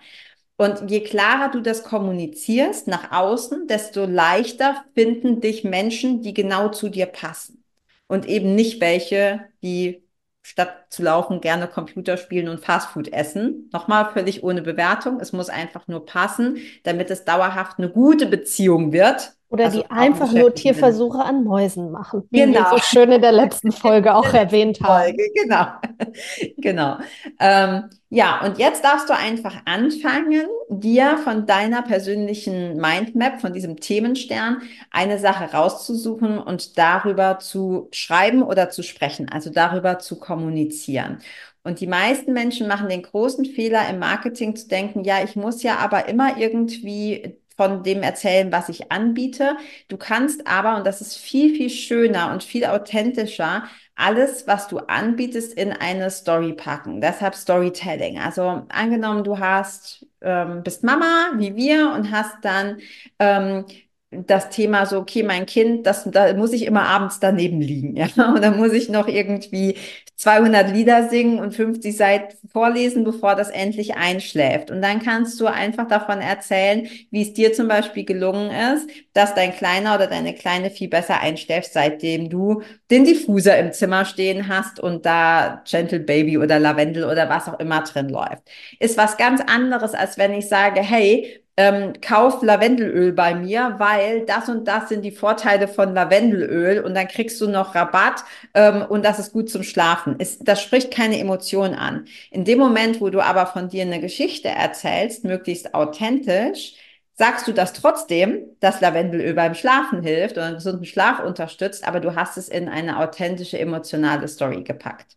Und 0.59 0.91
je 0.91 1.01
klarer 1.01 1.51
du 1.53 1.61
das 1.61 1.85
kommunizierst 1.85 2.89
nach 2.89 3.13
außen, 3.13 3.69
desto 3.69 4.07
leichter 4.07 4.85
finden 4.93 5.41
dich 5.41 5.63
Menschen, 5.63 6.21
die 6.21 6.35
genau 6.35 6.69
zu 6.69 6.89
dir 6.89 7.07
passen. 7.07 7.63
Und 8.09 8.27
eben 8.27 8.57
nicht 8.57 8.81
welche, 8.81 9.41
die 9.63 10.03
statt 10.43 10.87
zu 10.91 11.05
laufen 11.05 11.41
gerne 11.41 11.69
Computer 11.69 12.17
spielen 12.17 12.49
und 12.49 12.61
Fastfood 12.61 13.13
essen. 13.13 13.71
Nochmal 13.73 14.11
völlig 14.13 14.43
ohne 14.43 14.63
Bewertung. 14.63 15.21
Es 15.21 15.33
muss 15.33 15.49
einfach 15.49 15.87
nur 15.87 16.05
passen, 16.07 16.59
damit 16.83 17.11
es 17.11 17.25
dauerhaft 17.25 17.79
eine 17.79 17.91
gute 17.91 18.27
Beziehung 18.27 18.93
wird 18.93 19.38
oder 19.51 19.65
also 19.67 19.81
die 19.81 19.91
einfach 19.91 20.31
nur 20.33 20.55
Tierversuche 20.55 21.21
an 21.21 21.45
Mäusen 21.45 21.91
machen, 21.91 22.25
wie 22.31 22.41
genau. 22.41 22.71
wir 22.71 22.71
so 22.71 22.79
schön 22.79 23.11
in 23.11 23.23
der 23.23 23.33
letzten 23.33 23.73
Folge 23.73 24.15
auch 24.15 24.33
erwähnt 24.35 24.81
haben. 24.83 25.05
Folge, 25.05 25.31
genau, 25.35 25.67
genau. 26.59 26.97
Ähm, 27.41 27.85
ja, 28.11 28.45
und 28.45 28.59
jetzt 28.59 28.85
darfst 28.85 29.09
du 29.09 29.15
einfach 29.15 29.63
anfangen, 29.65 30.47
dir 30.69 31.19
von 31.19 31.47
deiner 31.47 31.83
persönlichen 31.83 32.77
Mindmap, 32.77 33.41
von 33.41 33.55
diesem 33.55 33.81
Themenstern, 33.81 34.63
eine 34.91 35.19
Sache 35.19 35.53
rauszusuchen 35.53 36.39
und 36.39 36.77
darüber 36.77 37.39
zu 37.39 37.89
schreiben 37.93 38.43
oder 38.43 38.69
zu 38.69 38.83
sprechen, 38.83 39.31
also 39.31 39.51
darüber 39.51 39.99
zu 39.99 40.19
kommunizieren. 40.19 41.21
Und 41.65 41.81
die 41.81 41.87
meisten 41.87 42.33
Menschen 42.33 42.69
machen 42.69 42.89
den 42.89 43.03
großen 43.03 43.45
Fehler 43.45 43.89
im 43.91 43.99
Marketing 43.99 44.57
zu 44.57 44.69
denken, 44.69 45.05
ja, 45.05 45.23
ich 45.23 45.37
muss 45.37 45.63
ja 45.63 45.77
aber 45.77 46.09
immer 46.09 46.39
irgendwie 46.39 47.37
von 47.59 47.83
dem 47.83 48.03
erzählen, 48.03 48.53
was 48.53 48.69
ich 48.71 48.91
anbiete. 48.93 49.57
Du 49.89 49.97
kannst 49.99 50.47
aber, 50.47 50.77
und 50.77 50.87
das 50.87 51.01
ist 51.01 51.19
viel, 51.19 51.55
viel 51.57 51.71
schöner 51.71 52.33
und 52.33 52.45
viel 52.45 52.65
authentischer, 52.65 53.65
alles, 53.97 54.47
was 54.47 54.69
du 54.69 54.79
anbietest, 54.79 55.53
in 55.55 55.73
eine 55.73 56.09
Story 56.11 56.53
packen. 56.53 57.01
Deshalb 57.01 57.35
Storytelling. 57.35 58.19
Also 58.21 58.63
angenommen, 58.69 59.25
du 59.25 59.41
hast, 59.41 60.07
ähm, 60.23 60.63
bist 60.63 60.85
Mama 60.85 61.33
wie 61.37 61.57
wir 61.57 61.93
und 61.93 62.13
hast 62.13 62.37
dann 62.43 62.79
ähm, 63.19 63.65
das 64.11 64.51
Thema 64.51 64.87
so, 64.87 64.99
okay, 65.01 65.23
mein 65.25 65.45
Kind, 65.47 65.87
das, 65.87 66.05
da 66.11 66.33
muss 66.35 66.53
ich 66.53 66.65
immer 66.65 66.85
abends 66.89 67.21
daneben 67.21 67.61
liegen, 67.61 67.97
ja. 67.99 68.07
Und 68.33 68.43
dann 68.43 68.57
muss 68.57 68.73
ich 68.73 68.89
noch 68.89 69.09
irgendwie 69.09 69.77
200 70.19 70.73
Lieder 70.73 71.09
singen 71.09 71.39
und 71.39 71.55
50 71.55 71.97
Seiten 71.97 72.49
vorlesen, 72.49 73.05
bevor 73.05 73.37
das 73.37 73.51
endlich 73.51 73.95
einschläft. 73.95 74.69
Und 74.69 74.83
dann 74.83 75.01
kannst 75.01 75.41
du 75.41 75.47
einfach 75.47 75.87
davon 75.87 76.21
erzählen, 76.21 76.89
wie 77.13 77.23
es 77.23 77.35
dir 77.35 77.53
zum 77.53 77.69
Beispiel 77.69 78.05
gelungen 78.05 78.51
ist, 78.51 78.91
dass 79.13 79.35
dein 79.35 79.53
Kleiner 79.55 79.95
oder 79.95 80.09
deine 80.09 80.35
Kleine 80.35 80.71
viel 80.71 80.89
besser 80.89 81.21
einschläft, 81.21 81.73
seitdem 81.73 82.31
du 82.31 82.63
den 82.91 83.05
Diffuser 83.05 83.57
im 83.59 83.73
Zimmer 83.73 84.05
stehen 84.05 84.49
hast 84.49 84.81
und 84.81 85.07
da 85.07 85.63
Gentle 85.65 86.01
Baby 86.01 86.37
oder 86.37 86.59
Lavendel 86.59 87.05
oder 87.05 87.29
was 87.29 87.49
auch 87.49 87.61
immer 87.61 87.83
drin 87.83 88.09
läuft. 88.09 88.43
Ist 88.81 88.99
was 88.99 89.17
ganz 89.19 89.41
anderes, 89.47 89.95
als 89.95 90.19
wenn 90.19 90.35
ich 90.35 90.49
sage, 90.49 90.81
hey, 90.81 91.45
ähm, 91.59 91.93
kauf 92.01 92.41
Lavendelöl 92.43 93.13
bei 93.13 93.35
mir, 93.35 93.75
weil 93.79 94.25
das 94.27 94.49
und 94.49 94.67
das 94.69 94.89
sind 94.89 95.03
die 95.05 95.11
Vorteile 95.11 95.67
von 95.69 95.93
Lavendelöl 95.93 96.81
und 96.85 96.95
dann 96.95 97.09
kriegst 97.09 97.41
du 97.41 97.49
noch 97.49 97.75
Rabatt 97.75 98.23
ähm, 98.55 98.83
und 98.89 99.05
das 99.05 99.19
ist 99.19 99.33
gut 99.33 99.51
zum 99.51 99.65
Schlafen. 99.65 100.17
Ist, 100.21 100.47
das 100.47 100.63
spricht 100.63 100.93
keine 100.93 101.19
Emotion 101.19 101.75
an. 101.75 102.07
In 102.31 102.45
dem 102.45 102.59
Moment, 102.61 103.01
wo 103.01 103.11
du 103.11 103.21
aber 103.21 103.47
von 103.47 103.69
dir 103.69 103.83
eine 103.83 104.01
Geschichte 104.01 104.49
erzählst, 104.49 105.25
möglichst 105.25 105.75
authentisch, 105.75 106.75
sagst 107.15 107.49
du 107.49 107.53
das 107.53 107.73
trotzdem, 107.73 108.39
dass 108.61 108.81
Lavendelöl 108.81 109.35
beim 109.35 109.55
Schlafen 109.55 110.03
hilft 110.03 110.37
und 110.37 110.45
einen 110.45 110.55
gesunden 110.57 110.85
Schlaf 110.85 111.19
unterstützt, 111.21 111.87
aber 111.87 111.99
du 111.99 112.15
hast 112.15 112.37
es 112.39 112.49
in 112.49 112.69
eine 112.69 112.99
authentische, 113.01 113.59
emotionale 113.59 114.29
Story 114.29 114.63
gepackt. 114.63 115.17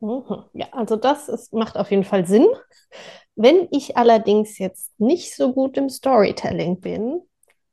Mhm. 0.00 0.44
Ja, 0.52 0.66
also 0.72 0.96
das 0.96 1.28
ist, 1.28 1.52
macht 1.52 1.76
auf 1.76 1.90
jeden 1.90 2.04
Fall 2.04 2.26
Sinn. 2.26 2.46
Wenn 3.36 3.68
ich 3.70 3.96
allerdings 3.96 4.58
jetzt 4.58 4.98
nicht 4.98 5.34
so 5.34 5.52
gut 5.52 5.76
im 5.76 5.90
Storytelling 5.90 6.80
bin, 6.80 7.20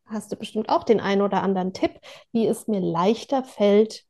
hast 0.05 0.31
du 0.31 0.35
bestimmt 0.35 0.69
auch 0.69 0.83
den 0.83 0.99
einen 0.99 1.21
oder 1.21 1.41
anderen 1.41 1.73
Tipp, 1.73 1.99
wie 2.33 2.45
es 2.45 2.67
mir 2.67 2.81
leichter 2.81 3.43
fällt, 3.43 4.03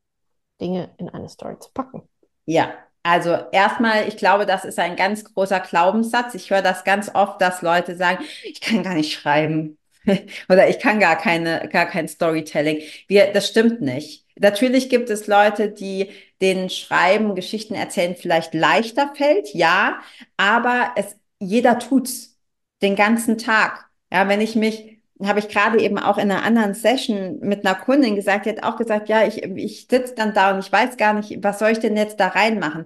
Dinge 0.59 0.93
in 0.97 1.09
eine 1.09 1.29
Story 1.29 1.57
zu 1.59 1.69
packen. 1.71 2.09
Ja, 2.45 2.73
also 3.03 3.37
erstmal, 3.51 4.07
ich 4.07 4.17
glaube, 4.17 4.45
das 4.45 4.65
ist 4.65 4.79
ein 4.79 4.95
ganz 4.95 5.23
großer 5.25 5.59
Glaubenssatz. 5.59 6.35
Ich 6.35 6.49
höre 6.49 6.61
das 6.61 6.83
ganz 6.83 7.11
oft, 7.13 7.41
dass 7.41 7.61
Leute 7.61 7.95
sagen, 7.95 8.23
ich 8.43 8.59
kann 8.59 8.81
gar 8.81 8.95
nicht 8.95 9.13
schreiben 9.13 9.77
oder 10.49 10.69
ich 10.69 10.79
kann 10.79 10.99
gar 10.99 11.17
keine, 11.17 11.69
gar 11.69 11.85
kein 11.85 12.07
Storytelling. 12.07 12.81
Wir, 13.07 13.31
das 13.31 13.47
stimmt 13.47 13.81
nicht. 13.81 14.25
Natürlich 14.39 14.89
gibt 14.89 15.09
es 15.09 15.27
Leute, 15.27 15.69
die 15.69 16.09
den 16.41 16.69
Schreiben, 16.69 17.35
Geschichten 17.35 17.75
erzählen 17.75 18.15
vielleicht 18.15 18.53
leichter 18.53 19.13
fällt, 19.15 19.53
ja, 19.53 19.99
aber 20.37 20.91
es, 20.95 21.15
jeder 21.43 21.79
tut's 21.79 22.37
den 22.81 22.95
ganzen 22.95 23.37
Tag. 23.37 23.89
Ja, 24.11 24.27
wenn 24.27 24.41
ich 24.41 24.55
mich 24.55 24.93
habe 25.21 25.39
ich 25.39 25.47
gerade 25.47 25.79
eben 25.79 25.99
auch 25.99 26.17
in 26.17 26.31
einer 26.31 26.43
anderen 26.43 26.73
Session 26.73 27.39
mit 27.41 27.65
einer 27.65 27.75
Kundin 27.75 28.15
gesagt, 28.15 28.45
die 28.45 28.49
hat 28.49 28.63
auch 28.63 28.77
gesagt, 28.77 29.09
ja, 29.09 29.25
ich, 29.25 29.43
ich 29.43 29.87
sitze 29.89 30.15
dann 30.15 30.33
da 30.33 30.51
und 30.51 30.59
ich 30.59 30.71
weiß 30.71 30.97
gar 30.97 31.13
nicht, 31.13 31.43
was 31.43 31.59
soll 31.59 31.69
ich 31.69 31.79
denn 31.79 31.95
jetzt 31.95 32.19
da 32.19 32.27
reinmachen? 32.27 32.85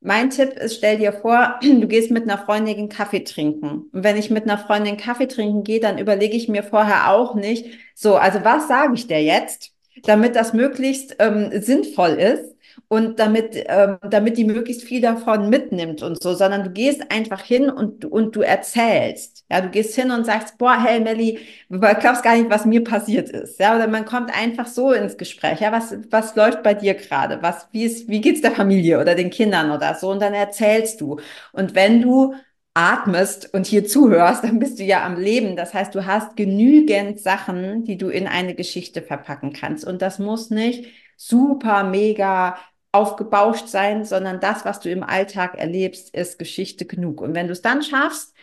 Mein 0.00 0.30
Tipp 0.30 0.52
ist, 0.52 0.76
stell 0.76 0.98
dir 0.98 1.12
vor, 1.12 1.58
du 1.62 1.86
gehst 1.86 2.10
mit 2.10 2.24
einer 2.24 2.38
Freundin 2.38 2.88
Kaffee 2.88 3.24
trinken. 3.24 3.90
Und 3.92 4.04
wenn 4.04 4.16
ich 4.16 4.30
mit 4.30 4.44
einer 4.44 4.58
Freundin 4.58 4.96
Kaffee 4.96 5.26
trinken 5.26 5.64
gehe, 5.64 5.80
dann 5.80 5.98
überlege 5.98 6.36
ich 6.36 6.48
mir 6.48 6.62
vorher 6.62 7.10
auch 7.10 7.34
nicht, 7.34 7.66
so, 7.94 8.16
also 8.16 8.44
was 8.44 8.68
sage 8.68 8.94
ich 8.94 9.06
dir 9.06 9.22
jetzt, 9.22 9.72
damit 10.04 10.36
das 10.36 10.52
möglichst 10.52 11.16
ähm, 11.18 11.50
sinnvoll 11.60 12.10
ist 12.10 12.55
und 12.88 13.18
damit, 13.18 13.64
ähm, 13.66 13.98
damit 14.08 14.36
die 14.38 14.44
möglichst 14.44 14.82
viel 14.84 15.00
davon 15.00 15.50
mitnimmt 15.50 16.02
und 16.02 16.22
so, 16.22 16.34
sondern 16.34 16.62
du 16.62 16.70
gehst 16.70 17.10
einfach 17.10 17.42
hin 17.42 17.68
und, 17.68 18.04
und 18.04 18.36
du 18.36 18.42
erzählst. 18.42 19.44
Ja, 19.50 19.60
du 19.60 19.70
gehst 19.70 19.94
hin 19.96 20.10
und 20.12 20.24
sagst, 20.24 20.56
boah, 20.58 20.80
hey 20.82 21.00
Melli, 21.00 21.40
du 21.68 21.80
glaubst 21.80 22.22
gar 22.22 22.36
nicht, 22.36 22.48
was 22.48 22.64
mir 22.64 22.84
passiert 22.84 23.28
ist. 23.30 23.58
Ja, 23.58 23.74
oder 23.74 23.88
man 23.88 24.04
kommt 24.04 24.30
einfach 24.36 24.66
so 24.68 24.92
ins 24.92 25.16
Gespräch. 25.16 25.60
Ja, 25.60 25.72
was, 25.72 25.96
was 26.10 26.36
läuft 26.36 26.62
bei 26.62 26.74
dir 26.74 26.94
gerade? 26.94 27.42
Was, 27.42 27.68
wie 27.72 27.84
ist, 27.84 28.08
wie 28.08 28.20
geht's 28.20 28.40
der 28.40 28.52
Familie 28.52 29.00
oder 29.00 29.14
den 29.16 29.30
Kindern 29.30 29.72
oder 29.72 29.94
so? 29.94 30.10
Und 30.10 30.22
dann 30.22 30.34
erzählst 30.34 31.00
du. 31.00 31.18
Und 31.52 31.74
wenn 31.74 32.02
du 32.02 32.34
atmest 32.74 33.52
und 33.54 33.66
hier 33.66 33.86
zuhörst, 33.86 34.44
dann 34.44 34.58
bist 34.58 34.78
du 34.78 34.84
ja 34.84 35.04
am 35.04 35.16
Leben. 35.18 35.56
Das 35.56 35.74
heißt, 35.74 35.94
du 35.94 36.04
hast 36.06 36.36
genügend 36.36 37.18
Sachen, 37.20 37.84
die 37.84 37.96
du 37.96 38.08
in 38.10 38.26
eine 38.28 38.54
Geschichte 38.54 39.02
verpacken 39.02 39.52
kannst. 39.52 39.84
Und 39.86 40.02
das 40.02 40.18
muss 40.18 40.50
nicht 40.50 40.86
super, 41.16 41.84
mega 41.84 42.58
aufgebauscht 42.96 43.68
sein, 43.68 44.04
sondern 44.04 44.40
das, 44.40 44.64
was 44.64 44.80
du 44.80 44.90
im 44.90 45.02
Alltag 45.02 45.56
erlebst, 45.58 46.14
ist 46.14 46.38
Geschichte 46.38 46.86
genug. 46.86 47.20
Und 47.20 47.34
wenn 47.34 47.46
du 47.46 47.52
es 47.52 47.62
dann 47.62 47.82
schaffst, 47.82 48.34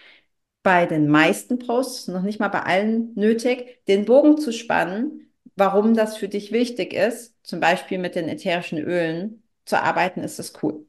bei 0.63 0.86
den 0.86 1.10
meisten 1.10 1.60
Posts, 1.60 2.07
noch 2.10 2.22
nicht 2.22 2.39
mal 2.39 2.48
bei 2.50 2.62
allen 2.63 3.13
nötig, 3.15 3.86
den 3.88 4.05
Bogen 4.05 4.38
zu 4.38 4.53
spannen, 4.53 5.31
warum 5.55 5.93
das 5.93 6.17
für 6.17 6.29
dich 6.29 6.51
wichtig 6.51 6.93
ist, 6.93 7.36
zum 7.43 7.60
Beispiel 7.60 7.98
mit 8.00 8.15
den 8.15 8.29
ätherischen 8.29 8.79
Ölen 8.79 9.43
zu 9.65 9.81
arbeiten, 9.81 10.22
ist 10.22 10.39
das 10.39 10.53
cool. 10.63 10.86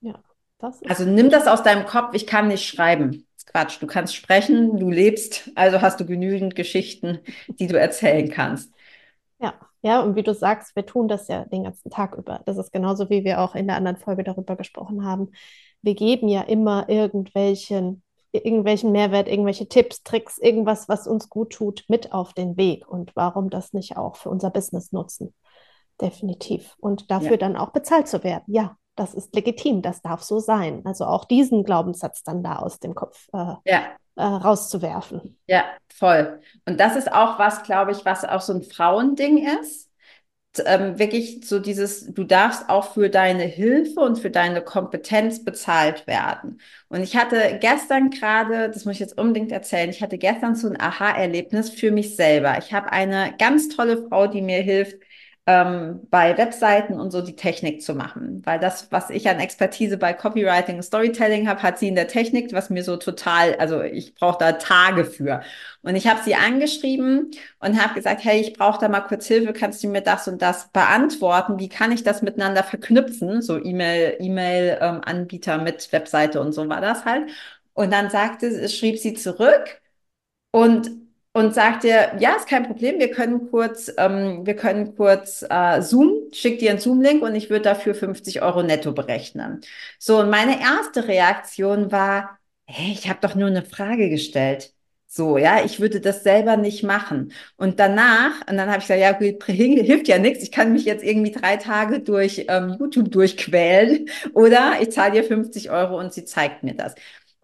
Ja, 0.00 0.22
das 0.58 0.82
ist 0.82 0.90
also 0.90 1.04
nimm 1.04 1.30
das 1.30 1.46
aus 1.46 1.62
deinem 1.62 1.86
Kopf, 1.86 2.14
ich 2.14 2.26
kann 2.26 2.48
nicht 2.48 2.66
schreiben. 2.66 3.26
Quatsch, 3.46 3.80
du 3.80 3.86
kannst 3.86 4.16
sprechen, 4.16 4.78
du 4.78 4.90
lebst, 4.90 5.50
also 5.54 5.80
hast 5.80 6.00
du 6.00 6.06
genügend 6.06 6.56
Geschichten, 6.56 7.20
die 7.48 7.66
du 7.66 7.78
erzählen 7.78 8.30
kannst. 8.30 8.72
Ja, 9.38 9.54
ja, 9.84 10.00
und 10.00 10.16
wie 10.16 10.22
du 10.22 10.32
sagst, 10.32 10.74
wir 10.76 10.86
tun 10.86 11.08
das 11.08 11.28
ja 11.28 11.44
den 11.44 11.64
ganzen 11.64 11.90
Tag 11.90 12.14
über. 12.16 12.40
Das 12.46 12.56
ist 12.56 12.72
genauso, 12.72 13.10
wie 13.10 13.22
wir 13.22 13.42
auch 13.42 13.54
in 13.54 13.66
der 13.66 13.76
anderen 13.76 13.98
Folge 13.98 14.24
darüber 14.24 14.56
gesprochen 14.56 15.04
haben. 15.04 15.30
Wir 15.82 15.94
geben 15.94 16.26
ja 16.26 16.40
immer 16.40 16.88
irgendwelchen, 16.88 18.02
irgendwelchen 18.32 18.92
Mehrwert, 18.92 19.28
irgendwelche 19.28 19.68
Tipps, 19.68 20.02
Tricks, 20.02 20.38
irgendwas, 20.38 20.88
was 20.88 21.06
uns 21.06 21.28
gut 21.28 21.52
tut, 21.52 21.84
mit 21.88 22.14
auf 22.14 22.32
den 22.32 22.56
Weg. 22.56 22.88
Und 22.88 23.14
warum 23.14 23.50
das 23.50 23.74
nicht 23.74 23.98
auch 23.98 24.16
für 24.16 24.30
unser 24.30 24.48
Business 24.48 24.90
nutzen? 24.90 25.34
Definitiv. 26.00 26.76
Und 26.78 27.10
dafür 27.10 27.32
ja. 27.32 27.36
dann 27.36 27.58
auch 27.58 27.68
bezahlt 27.68 28.08
zu 28.08 28.24
werden. 28.24 28.44
Ja, 28.46 28.78
das 28.96 29.14
ist 29.14 29.34
legitim, 29.34 29.82
das 29.82 30.02
darf 30.02 30.22
so 30.22 30.38
sein. 30.38 30.82
Also 30.84 31.04
auch 31.06 31.24
diesen 31.24 31.64
Glaubenssatz 31.64 32.22
dann 32.22 32.42
da 32.42 32.56
aus 32.56 32.78
dem 32.78 32.94
Kopf 32.94 33.28
äh, 33.32 33.54
ja 33.64 33.82
äh, 34.16 34.22
rauszuwerfen. 34.22 35.38
Ja, 35.46 35.64
voll. 35.88 36.40
Und 36.66 36.78
das 36.80 36.96
ist 36.96 37.12
auch 37.12 37.38
was, 37.38 37.62
glaube 37.62 37.92
ich, 37.92 38.04
was 38.04 38.24
auch 38.24 38.40
so 38.40 38.52
ein 38.52 38.62
Frauending 38.62 39.46
ist. 39.60 39.90
Ähm, 40.66 41.00
wirklich 41.00 41.48
so 41.48 41.58
dieses, 41.58 42.14
du 42.14 42.22
darfst 42.22 42.68
auch 42.68 42.92
für 42.92 43.10
deine 43.10 43.42
Hilfe 43.42 43.98
und 43.98 44.20
für 44.20 44.30
deine 44.30 44.62
Kompetenz 44.62 45.44
bezahlt 45.44 46.06
werden. 46.06 46.60
Und 46.88 47.02
ich 47.02 47.16
hatte 47.16 47.58
gestern 47.60 48.10
gerade, 48.10 48.70
das 48.70 48.84
muss 48.84 48.94
ich 48.94 49.00
jetzt 49.00 49.18
unbedingt 49.18 49.50
erzählen, 49.50 49.90
ich 49.90 50.00
hatte 50.00 50.16
gestern 50.16 50.54
so 50.54 50.68
ein 50.68 50.80
Aha-Erlebnis 50.80 51.70
für 51.70 51.90
mich 51.90 52.14
selber. 52.14 52.56
Ich 52.58 52.72
habe 52.72 52.92
eine 52.92 53.34
ganz 53.36 53.68
tolle 53.68 54.06
Frau, 54.06 54.28
die 54.28 54.42
mir 54.42 54.62
hilft, 54.62 54.94
ähm, 55.46 56.00
bei 56.10 56.38
Webseiten 56.38 56.98
und 56.98 57.10
so 57.10 57.20
die 57.20 57.36
Technik 57.36 57.82
zu 57.82 57.94
machen. 57.94 58.40
Weil 58.46 58.58
das, 58.58 58.90
was 58.90 59.10
ich 59.10 59.28
an 59.28 59.40
Expertise 59.40 59.98
bei 59.98 60.14
Copywriting 60.14 60.76
und 60.76 60.82
Storytelling 60.82 61.46
habe, 61.48 61.62
hat 61.62 61.78
sie 61.78 61.88
in 61.88 61.94
der 61.94 62.08
Technik, 62.08 62.52
was 62.54 62.70
mir 62.70 62.82
so 62.82 62.96
total, 62.96 63.54
also 63.56 63.82
ich 63.82 64.14
brauche 64.14 64.38
da 64.38 64.52
Tage 64.52 65.04
für. 65.04 65.42
Und 65.82 65.96
ich 65.96 66.06
habe 66.06 66.20
sie 66.24 66.34
angeschrieben 66.34 67.30
und 67.58 67.82
habe 67.82 67.94
gesagt, 67.94 68.24
hey, 68.24 68.40
ich 68.40 68.54
brauche 68.54 68.80
da 68.80 68.88
mal 68.88 69.02
kurz 69.02 69.26
Hilfe, 69.26 69.52
kannst 69.52 69.84
du 69.84 69.88
mir 69.88 70.00
das 70.00 70.28
und 70.28 70.40
das 70.40 70.68
beantworten? 70.72 71.58
Wie 71.58 71.68
kann 71.68 71.92
ich 71.92 72.02
das 72.02 72.22
miteinander 72.22 72.62
verknüpfen? 72.62 73.42
So 73.42 73.62
E-Mail, 73.62 74.16
E-Mail-Anbieter 74.20 75.56
ähm, 75.56 75.64
mit 75.64 75.92
Webseite 75.92 76.40
und 76.40 76.52
so 76.52 76.68
war 76.68 76.80
das 76.80 77.04
halt. 77.04 77.30
Und 77.74 77.92
dann 77.92 78.08
sagte, 78.08 78.68
schrieb 78.68 78.98
sie 78.98 79.14
zurück 79.14 79.80
und 80.52 81.03
und 81.34 81.52
sagte, 81.52 81.88
ja, 82.20 82.36
ist 82.36 82.48
kein 82.48 82.64
Problem, 82.64 83.00
wir 83.00 83.10
können 83.10 83.50
kurz, 83.50 83.92
ähm, 83.98 84.46
wir 84.46 84.54
können 84.56 84.94
kurz 84.96 85.44
äh, 85.48 85.82
Zoom, 85.82 86.30
schick 86.32 86.60
dir 86.60 86.70
einen 86.70 86.78
Zoom-Link 86.80 87.22
und 87.22 87.34
ich 87.34 87.50
würde 87.50 87.64
dafür 87.64 87.94
50 87.96 88.40
Euro 88.42 88.62
netto 88.62 88.92
berechnen. 88.92 89.60
So, 89.98 90.20
und 90.20 90.30
meine 90.30 90.60
erste 90.60 91.08
Reaktion 91.08 91.90
war, 91.90 92.38
hey, 92.66 92.92
ich 92.92 93.08
habe 93.08 93.18
doch 93.20 93.34
nur 93.34 93.48
eine 93.48 93.64
Frage 93.64 94.10
gestellt. 94.10 94.72
So, 95.08 95.38
ja, 95.38 95.64
ich 95.64 95.80
würde 95.80 96.00
das 96.00 96.22
selber 96.24 96.56
nicht 96.56 96.82
machen. 96.84 97.32
Und 97.56 97.78
danach, 97.80 98.40
und 98.48 98.56
dann 98.56 98.68
habe 98.68 98.78
ich 98.78 98.84
gesagt, 98.88 99.00
ja, 99.00 99.12
gut, 99.12 99.44
hilft 99.46 100.08
ja 100.08 100.18
nichts. 100.18 100.42
Ich 100.42 100.50
kann 100.52 100.72
mich 100.72 100.84
jetzt 100.84 101.04
irgendwie 101.04 101.30
drei 101.32 101.56
Tage 101.56 102.00
durch 102.00 102.46
ähm, 102.48 102.76
YouTube 102.78 103.10
durchquälen 103.12 104.08
oder 104.34 104.74
ich 104.80 104.90
zahle 104.92 105.12
dir 105.12 105.24
50 105.24 105.70
Euro 105.70 105.98
und 105.98 106.12
sie 106.12 106.24
zeigt 106.24 106.62
mir 106.62 106.74
das. 106.74 106.94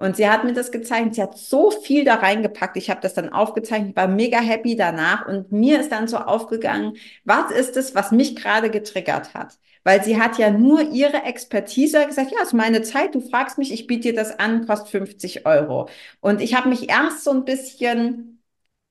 Und 0.00 0.16
sie 0.16 0.28
hat 0.28 0.44
mir 0.44 0.54
das 0.54 0.72
gezeigt. 0.72 1.14
Sie 1.14 1.22
hat 1.22 1.36
so 1.36 1.70
viel 1.70 2.04
da 2.04 2.14
reingepackt. 2.16 2.76
Ich 2.78 2.88
habe 2.90 3.00
das 3.02 3.14
dann 3.14 3.28
aufgezeichnet, 3.32 3.96
war 3.96 4.08
mega 4.08 4.40
happy 4.40 4.74
danach. 4.74 5.26
Und 5.28 5.52
mir 5.52 5.78
ist 5.80 5.92
dann 5.92 6.08
so 6.08 6.16
aufgegangen, 6.18 6.96
was 7.24 7.50
ist 7.52 7.76
es, 7.76 7.94
was 7.94 8.10
mich 8.10 8.34
gerade 8.36 8.70
getriggert 8.70 9.34
hat? 9.34 9.58
Weil 9.84 10.02
sie 10.02 10.20
hat 10.20 10.38
ja 10.38 10.50
nur 10.50 10.80
ihre 10.90 11.22
Expertise 11.24 12.06
gesagt, 12.06 12.32
ja, 12.32 12.42
ist 12.42 12.54
meine 12.54 12.82
Zeit, 12.82 13.14
du 13.14 13.20
fragst 13.20 13.58
mich, 13.58 13.72
ich 13.72 13.86
biete 13.86 14.08
dir 14.10 14.14
das 14.14 14.38
an, 14.38 14.66
kostet 14.66 14.88
50 14.90 15.46
Euro. 15.46 15.88
Und 16.20 16.40
ich 16.40 16.54
habe 16.54 16.68
mich 16.70 16.88
erst 16.90 17.24
so 17.24 17.30
ein 17.32 17.44
bisschen, 17.44 18.42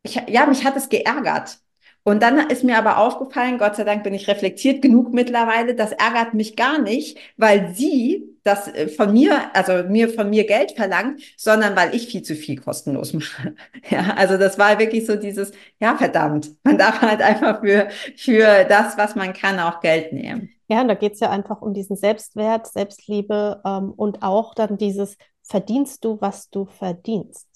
ich, 0.04 0.16
ja, 0.28 0.46
mich 0.48 0.64
hat 0.66 0.78
es 0.78 0.90
geärgert. 0.90 1.60
Und 2.04 2.24
dann 2.24 2.50
ist 2.50 2.64
mir 2.64 2.78
aber 2.78 2.98
aufgefallen, 2.98 3.58
Gott 3.58 3.76
sei 3.76 3.84
Dank 3.84 4.04
bin 4.04 4.14
ich 4.14 4.28
reflektiert 4.28 4.82
genug 4.82 5.14
mittlerweile, 5.14 5.76
das 5.76 5.92
ärgert 5.92 6.34
mich 6.34 6.56
gar 6.56 6.80
nicht, 6.80 7.18
weil 7.38 7.74
sie 7.76 8.30
das 8.44 8.68
äh, 8.68 8.88
von 8.88 9.12
mir, 9.14 9.56
also 9.56 9.88
mir 9.88 10.10
von 10.10 10.30
mir 10.30 10.46
Geld 10.46 10.72
verlangt, 10.72 11.22
sondern 11.38 11.76
weil 11.76 11.94
ich 11.94 12.08
viel 12.08 12.22
zu 12.22 12.36
viel 12.36 12.60
kostenlos 12.60 13.14
mache. 13.14 13.56
Ja, 13.90 14.14
also 14.16 14.38
das 14.38 14.58
war 14.58 14.80
wirklich 14.80 15.06
so 15.06 15.16
dieses, 15.16 15.52
ja 15.80 15.96
verdammt, 15.96 16.52
man 16.64 16.78
darf 16.78 17.02
halt 17.02 17.22
einfach 17.22 17.62
für, 17.62 17.90
für 18.16 18.66
das, 18.66 18.98
was 18.98 19.16
man 19.16 19.34
kann, 19.34 19.60
auch 19.60 19.82
Geld 19.82 20.14
nehmen. 20.14 20.50
Ja, 20.68 20.82
und 20.82 20.88
da 20.88 20.94
geht 20.94 21.14
es 21.14 21.20
ja 21.20 21.32
einfach 21.32 21.62
um 21.62 21.74
diesen 21.74 21.96
Selbstwert, 21.96 22.68
Selbstliebe 22.68 23.62
ähm, 23.66 23.92
und 23.92 24.22
auch 24.22 24.54
dann 24.54 24.78
dieses, 24.78 25.18
verdienst 25.42 26.06
du, 26.06 26.22
was 26.22 26.50
du 26.50 26.66
verdienst. 26.66 27.48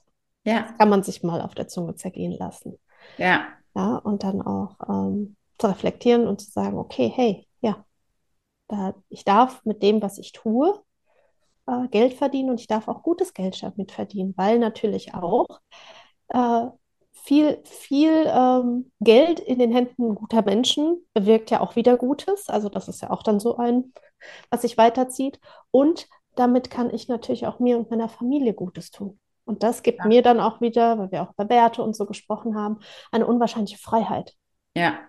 Ja. 0.44 0.64
Das 0.64 0.78
kann 0.78 0.90
man 0.90 1.04
sich 1.04 1.24
mal 1.24 1.42
auf 1.42 1.54
der 1.54 1.68
Zunge 1.68 1.96
zergehen 1.96 2.32
lassen. 2.32 2.78
Ja. 3.18 3.46
Ja, 3.76 3.98
und 3.98 4.24
dann 4.24 4.42
auch 4.42 4.76
ähm, 4.88 5.36
zu 5.58 5.68
reflektieren 5.68 6.28
und 6.28 6.42
zu 6.42 6.52
sagen, 6.52 6.78
okay, 6.78 7.12
hey, 7.14 7.48
ja, 7.62 7.86
da, 8.68 8.96
ich 9.10 9.26
darf 9.26 9.64
mit 9.66 9.84
dem, 9.84 10.02
was 10.02 10.18
ich 10.18 10.32
tue, 10.34 10.82
äh, 11.68 11.88
Geld 11.90 12.14
verdienen 12.14 12.50
und 12.52 12.60
ich 12.60 12.68
darf 12.68 12.88
auch 12.88 13.04
gutes 13.04 13.34
Geld 13.34 13.62
damit 13.64 13.92
verdienen, 13.92 14.34
weil 14.38 14.60
natürlich 14.60 15.14
auch 15.14 15.48
äh, 16.30 16.68
viel, 17.14 17.62
viel 17.66 18.26
ähm, 18.28 18.92
Geld 19.00 19.40
in 19.40 19.60
den 19.60 19.72
Händen 19.72 20.16
guter 20.16 20.44
Menschen 20.44 21.06
bewirkt 21.14 21.52
ja 21.52 21.62
auch 21.62 21.76
wieder 21.76 21.98
Gutes. 21.98 22.50
Also 22.50 22.70
das 22.70 22.88
ist 22.88 23.02
ja 23.02 23.12
auch 23.12 23.24
dann 23.24 23.40
so 23.40 23.58
ein, 23.58 23.94
was 24.50 24.62
sich 24.64 24.78
weiterzieht. 24.78 25.40
Und 25.72 26.08
damit 26.36 26.70
kann 26.72 26.94
ich 26.94 27.08
natürlich 27.08 27.48
auch 27.48 27.60
mir 27.60 27.78
und 27.78 27.90
meiner 27.92 28.10
Familie 28.10 28.54
Gutes 28.54 28.92
tun. 28.92 29.20
Und 29.46 29.64
das 29.64 29.84
gibt 29.84 30.00
ja. 30.00 30.06
mir 30.06 30.22
dann 30.22 30.40
auch 30.40 30.62
wieder, 30.62 30.98
weil 30.98 31.12
wir 31.12 31.22
auch 31.22 31.34
bei 31.34 31.50
Werte 31.50 31.82
und 31.82 31.96
so 31.96 32.06
gesprochen 32.06 32.56
haben, 32.56 32.80
eine 33.12 33.26
unwahrscheinliche 33.26 33.78
Freiheit. 33.78 34.34
Ja, 34.76 35.00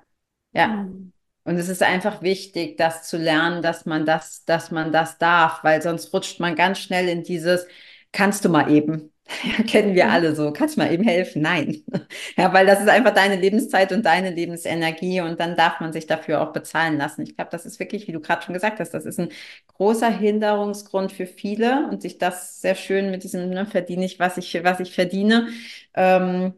ja. 0.53 0.69
Mhm. 0.69 1.13
Und 1.45 1.57
es 1.57 1.69
ist 1.69 1.83
einfach 1.83 2.23
wichtig, 2.23 2.79
das 2.79 3.07
zu 3.07 3.19
lernen, 3.19 3.63
dass 3.63 3.85
man 3.85 4.07
das, 4.07 4.45
dass 4.45 4.71
man 4.71 4.93
das 4.93 5.19
darf, 5.19 5.63
weil 5.63 5.83
sonst 5.83 6.13
rutscht 6.13 6.41
man 6.41 6.57
ganz 6.57 6.79
schnell 6.79 7.09
in 7.09 7.23
dieses, 7.23 7.67
kannst 8.13 8.45
du 8.45 8.49
mal 8.49 8.71
eben. 8.71 9.13
Ja, 9.27 9.63
kennen 9.67 9.95
wir 9.95 10.11
alle 10.11 10.35
so. 10.35 10.53
Kannst 10.53 10.77
du 10.77 10.81
mal 10.81 10.93
eben 10.93 11.05
helfen? 11.05 11.43
Nein. 11.43 11.83
Ja, 12.37 12.53
weil 12.53 12.67
das 12.67 12.81
ist 12.81 12.89
einfach 12.89 13.15
deine 13.15 13.37
Lebenszeit 13.37 13.93
und 13.93 14.05
deine 14.05 14.31
Lebensenergie 14.31 15.21
und 15.21 15.39
dann 15.41 15.57
darf 15.57 15.81
man 15.81 15.93
sich 15.93 16.07
dafür 16.07 16.41
auch 16.43 16.53
bezahlen 16.53 16.97
lassen. 16.99 17.23
Ich 17.23 17.37
glaube, 17.37 17.51
das 17.51 17.65
ist 17.67 17.79
wirklich, 17.79 18.07
wie 18.09 18.13
du 18.13 18.21
gerade 18.21 18.43
schon 18.43 18.55
gesagt 18.55 18.81
hast, 18.81 18.91
das 18.93 19.05
ist 19.07 19.19
ein 19.21 19.29
großer 19.69 20.11
Hinderungsgrund 20.11 21.13
für 21.13 21.27
viele 21.27 21.89
und 21.91 22.03
sich 22.03 22.19
das 22.19 22.61
sehr 22.61 22.75
schön 22.75 23.11
mit 23.11 23.23
diesem, 23.25 23.51
ne, 23.51 23.67
verdiene 23.67 24.05
ich, 24.05 24.19
was 24.19 24.37
ich, 24.37 24.63
was 24.65 24.81
ich 24.81 24.93
verdiene, 24.95 25.49
ähm, 25.95 26.55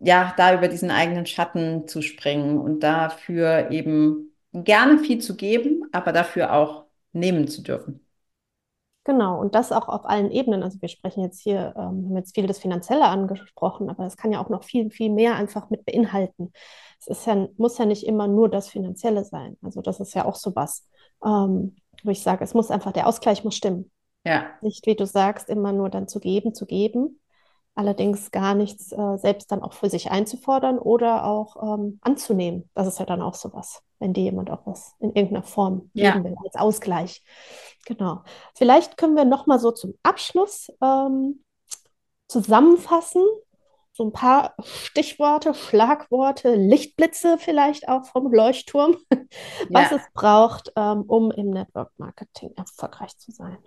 ja, 0.00 0.34
da 0.36 0.54
über 0.54 0.68
diesen 0.68 0.90
eigenen 0.90 1.26
Schatten 1.26 1.88
zu 1.88 2.02
springen 2.02 2.58
und 2.58 2.80
dafür 2.80 3.70
eben 3.70 4.32
gerne 4.52 4.98
viel 4.98 5.20
zu 5.20 5.36
geben, 5.36 5.84
aber 5.92 6.12
dafür 6.12 6.52
auch 6.52 6.86
nehmen 7.12 7.48
zu 7.48 7.62
dürfen. 7.62 8.05
Genau, 9.06 9.40
und 9.40 9.54
das 9.54 9.70
auch 9.70 9.88
auf 9.88 10.04
allen 10.04 10.32
Ebenen. 10.32 10.64
Also 10.64 10.82
wir 10.82 10.88
sprechen 10.88 11.22
jetzt 11.22 11.40
hier, 11.40 11.74
ähm, 11.76 12.06
haben 12.08 12.16
jetzt 12.16 12.34
viel 12.34 12.48
das 12.48 12.58
Finanzielle 12.58 13.04
angesprochen, 13.04 13.88
aber 13.88 14.02
das 14.02 14.16
kann 14.16 14.32
ja 14.32 14.44
auch 14.44 14.48
noch 14.48 14.64
viel, 14.64 14.90
viel 14.90 15.10
mehr 15.10 15.36
einfach 15.36 15.70
mit 15.70 15.84
beinhalten. 15.86 16.52
Es 16.98 17.06
ist 17.06 17.24
ja, 17.24 17.46
muss 17.56 17.78
ja 17.78 17.86
nicht 17.86 18.04
immer 18.04 18.26
nur 18.26 18.48
das 18.48 18.68
Finanzielle 18.68 19.24
sein. 19.24 19.56
Also 19.62 19.80
das 19.80 20.00
ist 20.00 20.12
ja 20.14 20.24
auch 20.24 20.34
sowas, 20.34 20.88
ähm, 21.24 21.76
wo 22.02 22.10
ich 22.10 22.20
sage, 22.20 22.42
es 22.42 22.52
muss 22.52 22.72
einfach, 22.72 22.90
der 22.90 23.06
Ausgleich 23.06 23.44
muss 23.44 23.54
stimmen. 23.54 23.92
Ja. 24.24 24.46
Nicht, 24.60 24.84
wie 24.86 24.96
du 24.96 25.06
sagst, 25.06 25.50
immer 25.50 25.70
nur 25.70 25.88
dann 25.88 26.08
zu 26.08 26.18
geben, 26.18 26.52
zu 26.52 26.66
geben, 26.66 27.20
allerdings 27.76 28.32
gar 28.32 28.56
nichts 28.56 28.90
äh, 28.90 29.18
selbst 29.18 29.52
dann 29.52 29.62
auch 29.62 29.74
für 29.74 29.88
sich 29.88 30.10
einzufordern 30.10 30.80
oder 30.80 31.26
auch 31.26 31.78
ähm, 31.78 32.00
anzunehmen. 32.00 32.68
Das 32.74 32.88
ist 32.88 32.98
ja 32.98 33.06
dann 33.06 33.22
auch 33.22 33.34
sowas, 33.34 33.84
wenn 33.98 34.12
dir 34.12 34.24
jemand 34.24 34.50
auch 34.50 34.66
was 34.66 34.94
in 35.00 35.14
irgendeiner 35.14 35.42
Form 35.42 35.90
ja. 35.94 36.12
geben 36.12 36.24
will, 36.24 36.36
als 36.44 36.56
Ausgleich. 36.56 37.22
Genau. 37.86 38.22
Vielleicht 38.54 38.96
können 38.96 39.16
wir 39.16 39.24
noch 39.24 39.46
mal 39.46 39.58
so 39.58 39.70
zum 39.70 39.94
Abschluss 40.02 40.72
ähm, 40.82 41.42
zusammenfassen, 42.28 43.22
so 43.92 44.04
ein 44.04 44.12
paar 44.12 44.54
Stichworte, 44.62 45.54
Schlagworte, 45.54 46.54
Lichtblitze 46.54 47.38
vielleicht 47.38 47.88
auch 47.88 48.04
vom 48.04 48.32
Leuchtturm, 48.32 48.96
was 49.70 49.90
ja. 49.90 49.96
es 49.96 50.02
braucht, 50.12 50.72
ähm, 50.76 51.02
um 51.02 51.30
im 51.30 51.50
Network 51.50 51.92
Marketing 51.96 52.52
erfolgreich 52.56 53.16
zu 53.16 53.30
sein 53.32 53.58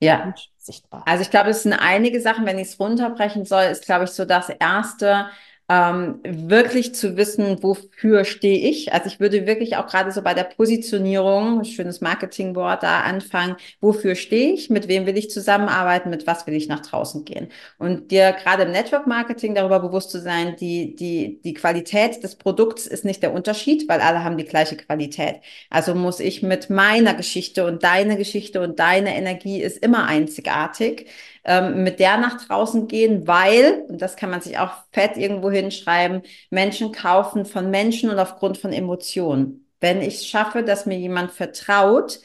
ja. 0.00 0.34
sichtbar. 0.56 1.02
Also 1.06 1.22
ich 1.22 1.30
glaube, 1.30 1.50
es 1.50 1.62
sind 1.62 1.72
einige 1.72 2.20
Sachen, 2.20 2.46
wenn 2.46 2.58
ich 2.58 2.68
es 2.68 2.80
runterbrechen 2.80 3.44
soll, 3.44 3.64
ist, 3.64 3.86
glaube 3.86 4.04
ich, 4.04 4.10
so 4.10 4.24
das 4.24 4.48
Erste, 4.48 5.28
ähm, 5.68 6.20
wirklich 6.24 6.94
zu 6.94 7.16
wissen, 7.16 7.62
wofür 7.62 8.24
stehe 8.24 8.68
ich. 8.70 8.92
Also 8.92 9.08
ich 9.08 9.18
würde 9.18 9.46
wirklich 9.46 9.76
auch 9.76 9.88
gerade 9.88 10.12
so 10.12 10.22
bei 10.22 10.32
der 10.32 10.44
Positionierung, 10.44 11.64
schönes 11.64 12.00
Marketingwort, 12.00 12.84
da 12.84 13.00
anfangen, 13.00 13.56
wofür 13.80 14.14
stehe 14.14 14.52
ich, 14.52 14.70
mit 14.70 14.86
wem 14.86 15.06
will 15.06 15.18
ich 15.18 15.28
zusammenarbeiten, 15.28 16.08
mit 16.08 16.26
was 16.26 16.46
will 16.46 16.54
ich 16.54 16.68
nach 16.68 16.80
draußen 16.80 17.24
gehen. 17.24 17.48
Und 17.78 18.12
dir 18.12 18.32
gerade 18.32 18.62
im 18.62 18.70
Network 18.70 19.08
Marketing 19.08 19.56
darüber 19.56 19.80
bewusst 19.80 20.10
zu 20.10 20.20
sein, 20.20 20.54
die, 20.60 20.94
die, 20.94 21.40
die 21.42 21.54
Qualität 21.54 22.22
des 22.22 22.36
Produkts 22.36 22.86
ist 22.86 23.04
nicht 23.04 23.22
der 23.24 23.32
Unterschied, 23.32 23.88
weil 23.88 24.00
alle 24.00 24.22
haben 24.22 24.38
die 24.38 24.44
gleiche 24.44 24.76
Qualität. 24.76 25.40
Also 25.68 25.96
muss 25.96 26.20
ich 26.20 26.42
mit 26.42 26.70
meiner 26.70 27.14
Geschichte 27.14 27.66
und 27.66 27.82
deine 27.82 28.16
Geschichte 28.16 28.60
und 28.60 28.78
deine 28.78 29.16
Energie 29.16 29.60
ist 29.60 29.78
immer 29.78 30.06
einzigartig 30.06 31.06
ähm, 31.46 31.84
mit 31.84 32.00
der 32.00 32.18
nach 32.18 32.44
draußen 32.46 32.88
gehen, 32.88 33.26
weil, 33.26 33.84
und 33.88 34.02
das 34.02 34.16
kann 34.16 34.30
man 34.30 34.40
sich 34.40 34.58
auch 34.58 34.72
fett 34.92 35.16
irgendwo 35.16 35.50
hinschreiben, 35.50 36.22
Menschen 36.50 36.92
kaufen 36.92 37.46
von 37.46 37.70
Menschen 37.70 38.10
und 38.10 38.18
aufgrund 38.18 38.58
von 38.58 38.72
Emotionen. 38.72 39.66
Wenn 39.80 40.00
ich 40.02 40.16
es 40.16 40.26
schaffe, 40.26 40.62
dass 40.64 40.86
mir 40.86 40.98
jemand 40.98 41.30
vertraut, 41.32 42.18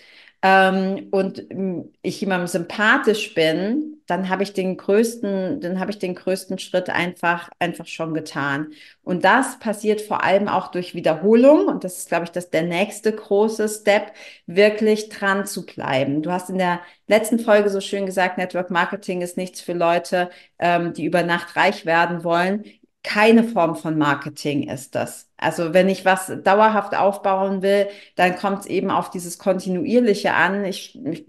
ähm, 0.43 1.08
und 1.12 1.51
ähm, 1.51 1.93
ich 2.01 2.19
jemandem 2.19 2.47
sympathisch 2.47 3.34
bin, 3.36 4.01
dann 4.08 4.27
habe 4.27 4.43
ich 4.43 4.54
den 4.54 4.75
größten, 4.75 5.62
dann 5.62 5.80
habe 5.80 5.91
ich 5.91 5.99
den 5.99 6.15
größten 6.15 6.58
Schritt 6.58 6.89
einfach, 6.89 7.49
einfach 7.60 7.86
schon 7.86 8.13
getan. 8.13 8.73
Und 9.04 9.23
das 9.23 9.60
passiert 9.60 10.01
vor 10.01 10.23
allem 10.23 10.47
auch 10.47 10.69
durch 10.71 10.95
Wiederholung. 10.95 11.67
Und 11.67 11.84
das 11.84 11.99
ist, 11.99 12.10
glaube 12.10 12.25
ich, 12.25 12.32
das 12.32 12.49
der 12.49 12.63
nächste 12.63 13.13
große 13.13 13.69
Step, 13.69 14.13
wirklich 14.47 15.10
dran 15.10 15.45
zu 15.45 15.65
bleiben. 15.65 16.23
Du 16.23 16.32
hast 16.32 16.49
in 16.49 16.58
der 16.58 16.82
letzten 17.08 17.39
Folge 17.39 17.69
so 17.69 17.80
schön 17.80 18.06
gesagt, 18.06 18.38
Network 18.38 18.71
Marketing 18.71 19.21
ist 19.21 19.38
nichts 19.38 19.62
für 19.62 19.73
Leute, 19.73 20.30
ähm, 20.60 20.93
die 20.93 21.06
über 21.06 21.23
Nacht 21.23 21.56
reich 21.56 21.86
werden 21.86 22.23
wollen 22.23 22.63
keine 23.03 23.43
Form 23.43 23.75
von 23.75 23.97
Marketing 23.97 24.69
ist 24.69 24.95
das. 24.95 25.29
Also 25.37 25.73
wenn 25.73 25.89
ich 25.89 26.05
was 26.05 26.31
dauerhaft 26.43 26.95
aufbauen 26.95 27.61
will, 27.61 27.87
dann 28.15 28.35
kommt 28.35 28.61
es 28.61 28.65
eben 28.67 28.91
auf 28.91 29.09
dieses 29.09 29.39
Kontinuierliche 29.39 30.33
an. 30.33 30.65
Ich, 30.65 30.99
ich 31.03 31.25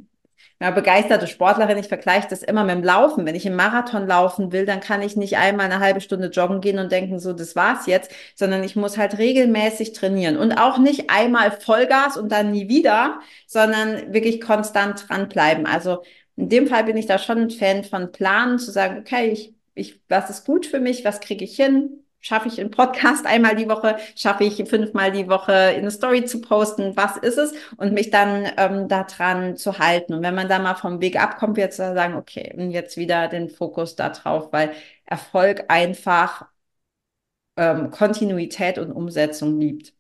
eine 0.63 0.75
begeisterte 0.75 1.27
Sportlerin, 1.27 1.79
ich 1.79 1.89
vergleiche 1.89 2.29
das 2.31 2.43
immer 2.43 2.65
mit 2.65 2.77
dem 2.77 2.85
Laufen. 2.85 3.27
Wenn 3.27 3.35
ich 3.35 3.47
im 3.47 3.57
Marathon 3.57 4.07
laufen 4.07 4.53
will, 4.53 4.65
dann 4.65 4.81
kann 4.81 5.03
ich 5.03 5.17
nicht 5.17 5.37
einmal 5.37 5.67
eine 5.67 5.81
halbe 5.81 6.01
Stunde 6.01 6.29
joggen 6.29 6.61
gehen 6.61 6.79
und 6.79 6.93
denken, 6.93 7.19
so, 7.19 7.33
das 7.33 7.57
war's 7.57 7.87
jetzt, 7.87 8.13
sondern 8.37 8.63
ich 8.63 8.77
muss 8.77 8.97
halt 8.97 9.19
regelmäßig 9.19 9.93
trainieren 9.93 10.37
und 10.37 10.53
auch 10.53 10.79
nicht 10.79 11.11
einmal 11.11 11.51
Vollgas 11.51 12.17
und 12.17 12.31
dann 12.31 12.53
nie 12.53 12.69
wieder, 12.69 13.21
sondern 13.47 14.13
wirklich 14.13 14.41
konstant 14.41 15.09
dranbleiben. 15.09 15.67
Also 15.67 16.03
in 16.37 16.49
dem 16.49 16.67
Fall 16.69 16.85
bin 16.85 16.97
ich 16.97 17.07
da 17.07 17.19
schon 17.19 17.39
ein 17.39 17.51
Fan 17.51 17.85
von 17.85 18.13
Planen, 18.13 18.59
zu 18.59 18.71
sagen, 18.71 18.99
okay, 19.01 19.31
ich 19.31 19.55
ich, 19.75 20.01
was 20.09 20.31
ist 20.31 20.45
gut 20.45 20.67
für 20.67 20.81
mich, 20.81 21.05
was 21.05 21.21
kriege 21.21 21.45
ich 21.45 21.57
hin? 21.57 22.05
Schaffe 22.21 22.47
ich 22.47 22.61
einen 22.61 22.71
Podcast 22.71 23.27
einmal 23.27 23.57
die 23.57 23.69
Woche? 23.69 23.97
Schaffe 24.15 24.45
ich 24.45 24.63
fünfmal 24.69 25.11
die 25.11 25.29
Woche 25.29 25.53
in 25.73 25.81
eine 25.81 25.91
Story 25.91 26.25
zu 26.25 26.41
posten? 26.41 26.97
Was 26.97 27.17
ist 27.17 27.37
es? 27.37 27.53
Und 27.79 27.93
mich 27.93 28.11
dann 28.11 28.49
ähm, 28.57 28.87
daran 28.87 29.57
zu 29.57 29.79
halten. 29.81 30.15
Und 30.15 30.23
wenn 30.23 30.35
man 30.37 30.49
da 30.49 30.61
mal 30.61 30.77
vom 30.77 31.01
Weg 31.01 31.21
abkommt, 31.21 31.57
wird 31.57 31.73
zu 31.73 31.95
sagen, 31.95 32.15
okay, 32.15 32.55
jetzt 32.71 32.97
wieder 32.97 33.27
den 33.27 33.51
Fokus 33.51 33.97
da 33.97 34.11
drauf, 34.11 34.53
weil 34.53 34.71
Erfolg 35.05 35.65
einfach 35.69 36.47
ähm, 37.57 37.91
Kontinuität 37.91 38.79
und 38.79 38.93
Umsetzung 38.93 39.59
liebt. 39.59 39.93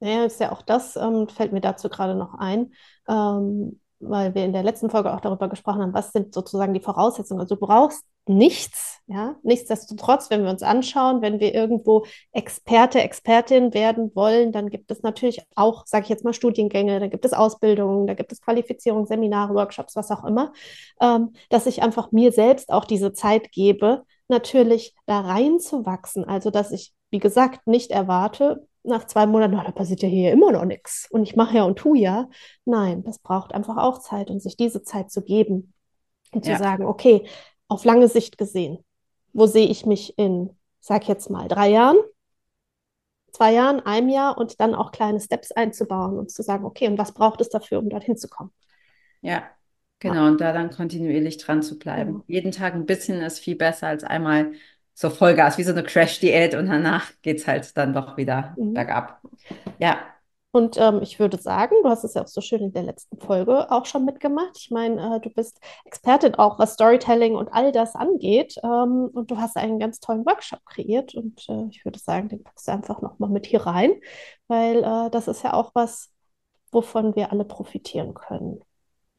Ja, 0.00 0.24
ist 0.24 0.40
ja 0.40 0.52
auch 0.52 0.62
das, 0.62 0.96
ähm, 0.96 1.28
fällt 1.28 1.52
mir 1.52 1.60
dazu 1.62 1.88
gerade 1.88 2.14
noch 2.14 2.34
ein. 2.34 2.74
Ähm, 3.08 3.80
weil 4.00 4.34
wir 4.34 4.44
in 4.44 4.52
der 4.52 4.62
letzten 4.62 4.90
Folge 4.90 5.12
auch 5.12 5.20
darüber 5.20 5.48
gesprochen 5.48 5.82
haben, 5.82 5.94
was 5.94 6.12
sind 6.12 6.34
sozusagen 6.34 6.74
die 6.74 6.80
Voraussetzungen. 6.80 7.40
Also 7.40 7.54
du 7.54 7.60
brauchst 7.60 8.04
nichts, 8.26 9.00
ja. 9.06 9.36
Nichtsdestotrotz, 9.42 10.30
wenn 10.30 10.44
wir 10.44 10.50
uns 10.50 10.62
anschauen, 10.62 11.22
wenn 11.22 11.40
wir 11.40 11.54
irgendwo 11.54 12.04
Experte, 12.32 13.00
Expertin 13.00 13.74
werden 13.74 14.12
wollen, 14.14 14.52
dann 14.52 14.70
gibt 14.70 14.90
es 14.90 15.02
natürlich 15.02 15.42
auch, 15.56 15.86
sage 15.86 16.04
ich 16.04 16.08
jetzt 16.10 16.24
mal, 16.24 16.32
Studiengänge, 16.32 17.00
da 17.00 17.08
gibt 17.08 17.24
es 17.24 17.32
Ausbildungen, 17.32 18.06
da 18.06 18.14
gibt 18.14 18.32
es 18.32 18.40
Qualifizierung, 18.40 19.06
Seminare, 19.06 19.54
Workshops, 19.54 19.96
was 19.96 20.10
auch 20.10 20.24
immer, 20.24 20.52
ähm, 21.00 21.32
dass 21.48 21.66
ich 21.66 21.82
einfach 21.82 22.12
mir 22.12 22.32
selbst 22.32 22.70
auch 22.70 22.84
diese 22.84 23.12
Zeit 23.12 23.50
gebe, 23.52 24.04
natürlich 24.28 24.94
da 25.06 25.20
reinzuwachsen. 25.20 26.24
Also 26.24 26.50
dass 26.50 26.70
ich, 26.72 26.92
wie 27.10 27.18
gesagt, 27.18 27.66
nicht 27.66 27.90
erwarte, 27.90 28.66
nach 28.82 29.06
zwei 29.06 29.26
Monaten, 29.26 29.54
oh, 29.54 29.62
da 29.62 29.72
passiert 29.72 30.02
ja 30.02 30.08
hier 30.08 30.32
immer 30.32 30.52
noch 30.52 30.64
nichts 30.64 31.06
und 31.10 31.22
ich 31.22 31.36
mache 31.36 31.56
ja 31.56 31.64
und 31.64 31.78
tue 31.78 31.98
ja. 31.98 32.28
Nein, 32.64 33.02
das 33.02 33.18
braucht 33.18 33.52
einfach 33.52 33.76
auch 33.76 33.98
Zeit 33.98 34.30
und 34.30 34.40
sich 34.40 34.56
diese 34.56 34.82
Zeit 34.82 35.10
zu 35.10 35.22
geben 35.22 35.74
und 36.32 36.46
ja. 36.46 36.56
zu 36.56 36.62
sagen, 36.62 36.86
okay, 36.86 37.26
auf 37.70 37.84
lange 37.84 38.08
Sicht 38.08 38.36
gesehen, 38.36 38.84
wo 39.32 39.46
sehe 39.46 39.68
ich 39.68 39.86
mich 39.86 40.18
in, 40.18 40.50
sag 40.80 41.08
jetzt 41.08 41.30
mal, 41.30 41.48
drei 41.48 41.70
Jahren, 41.70 41.96
zwei 43.32 43.52
Jahren, 43.52 43.80
einem 43.80 44.08
Jahr 44.08 44.36
und 44.36 44.60
dann 44.60 44.74
auch 44.74 44.92
kleine 44.92 45.20
Steps 45.20 45.52
einzubauen 45.52 46.18
und 46.18 46.30
zu 46.30 46.42
sagen, 46.42 46.64
okay, 46.64 46.88
und 46.88 46.98
was 46.98 47.12
braucht 47.12 47.40
es 47.40 47.48
dafür, 47.48 47.78
um 47.78 47.88
dorthin 47.88 48.16
zu 48.16 48.28
kommen? 48.28 48.50
Ja, 49.22 49.44
genau, 50.00 50.26
und 50.26 50.40
da 50.40 50.52
dann 50.52 50.70
kontinuierlich 50.70 51.38
dran 51.38 51.62
zu 51.62 51.78
bleiben. 51.78 52.12
Genau. 52.12 52.24
Jeden 52.26 52.52
Tag 52.52 52.74
ein 52.74 52.86
bisschen 52.86 53.22
ist 53.22 53.38
viel 53.38 53.56
besser 53.56 53.86
als 53.86 54.02
einmal 54.02 54.52
so 54.94 55.08
Vollgas, 55.08 55.56
wie 55.56 55.62
so 55.62 55.70
eine 55.70 55.84
Crash-Diät 55.84 56.54
und 56.54 56.66
danach 56.66 57.12
geht 57.22 57.38
es 57.38 57.46
halt 57.46 57.76
dann 57.76 57.94
doch 57.94 58.16
wieder 58.16 58.54
mhm. 58.58 58.74
bergab. 58.74 59.22
Ja. 59.78 59.98
Und 60.52 60.76
ähm, 60.78 61.00
ich 61.00 61.20
würde 61.20 61.36
sagen, 61.40 61.76
du 61.82 61.88
hast 61.88 62.02
es 62.02 62.14
ja 62.14 62.22
auch 62.22 62.26
so 62.28 62.40
schön 62.40 62.60
in 62.60 62.72
der 62.72 62.82
letzten 62.82 63.18
Folge 63.20 63.70
auch 63.70 63.86
schon 63.86 64.04
mitgemacht. 64.04 64.56
Ich 64.58 64.70
meine, 64.72 65.16
äh, 65.16 65.20
du 65.20 65.30
bist 65.30 65.60
Expertin 65.84 66.34
auch, 66.34 66.58
was 66.58 66.74
Storytelling 66.74 67.36
und 67.36 67.52
all 67.52 67.70
das 67.70 67.94
angeht. 67.94 68.56
Ähm, 68.64 69.10
und 69.12 69.30
du 69.30 69.36
hast 69.38 69.56
einen 69.56 69.78
ganz 69.78 70.00
tollen 70.00 70.26
Workshop 70.26 70.64
kreiert. 70.66 71.14
Und 71.14 71.48
äh, 71.48 71.66
ich 71.70 71.84
würde 71.84 72.00
sagen, 72.00 72.28
den 72.28 72.42
packst 72.42 72.66
du 72.66 72.72
einfach 72.72 73.00
nochmal 73.00 73.30
mit 73.30 73.46
hier 73.46 73.64
rein, 73.64 73.92
weil 74.48 74.78
äh, 74.82 75.10
das 75.10 75.28
ist 75.28 75.44
ja 75.44 75.52
auch 75.54 75.70
was, 75.74 76.10
wovon 76.72 77.14
wir 77.14 77.30
alle 77.32 77.44
profitieren 77.44 78.14
können. 78.14 78.60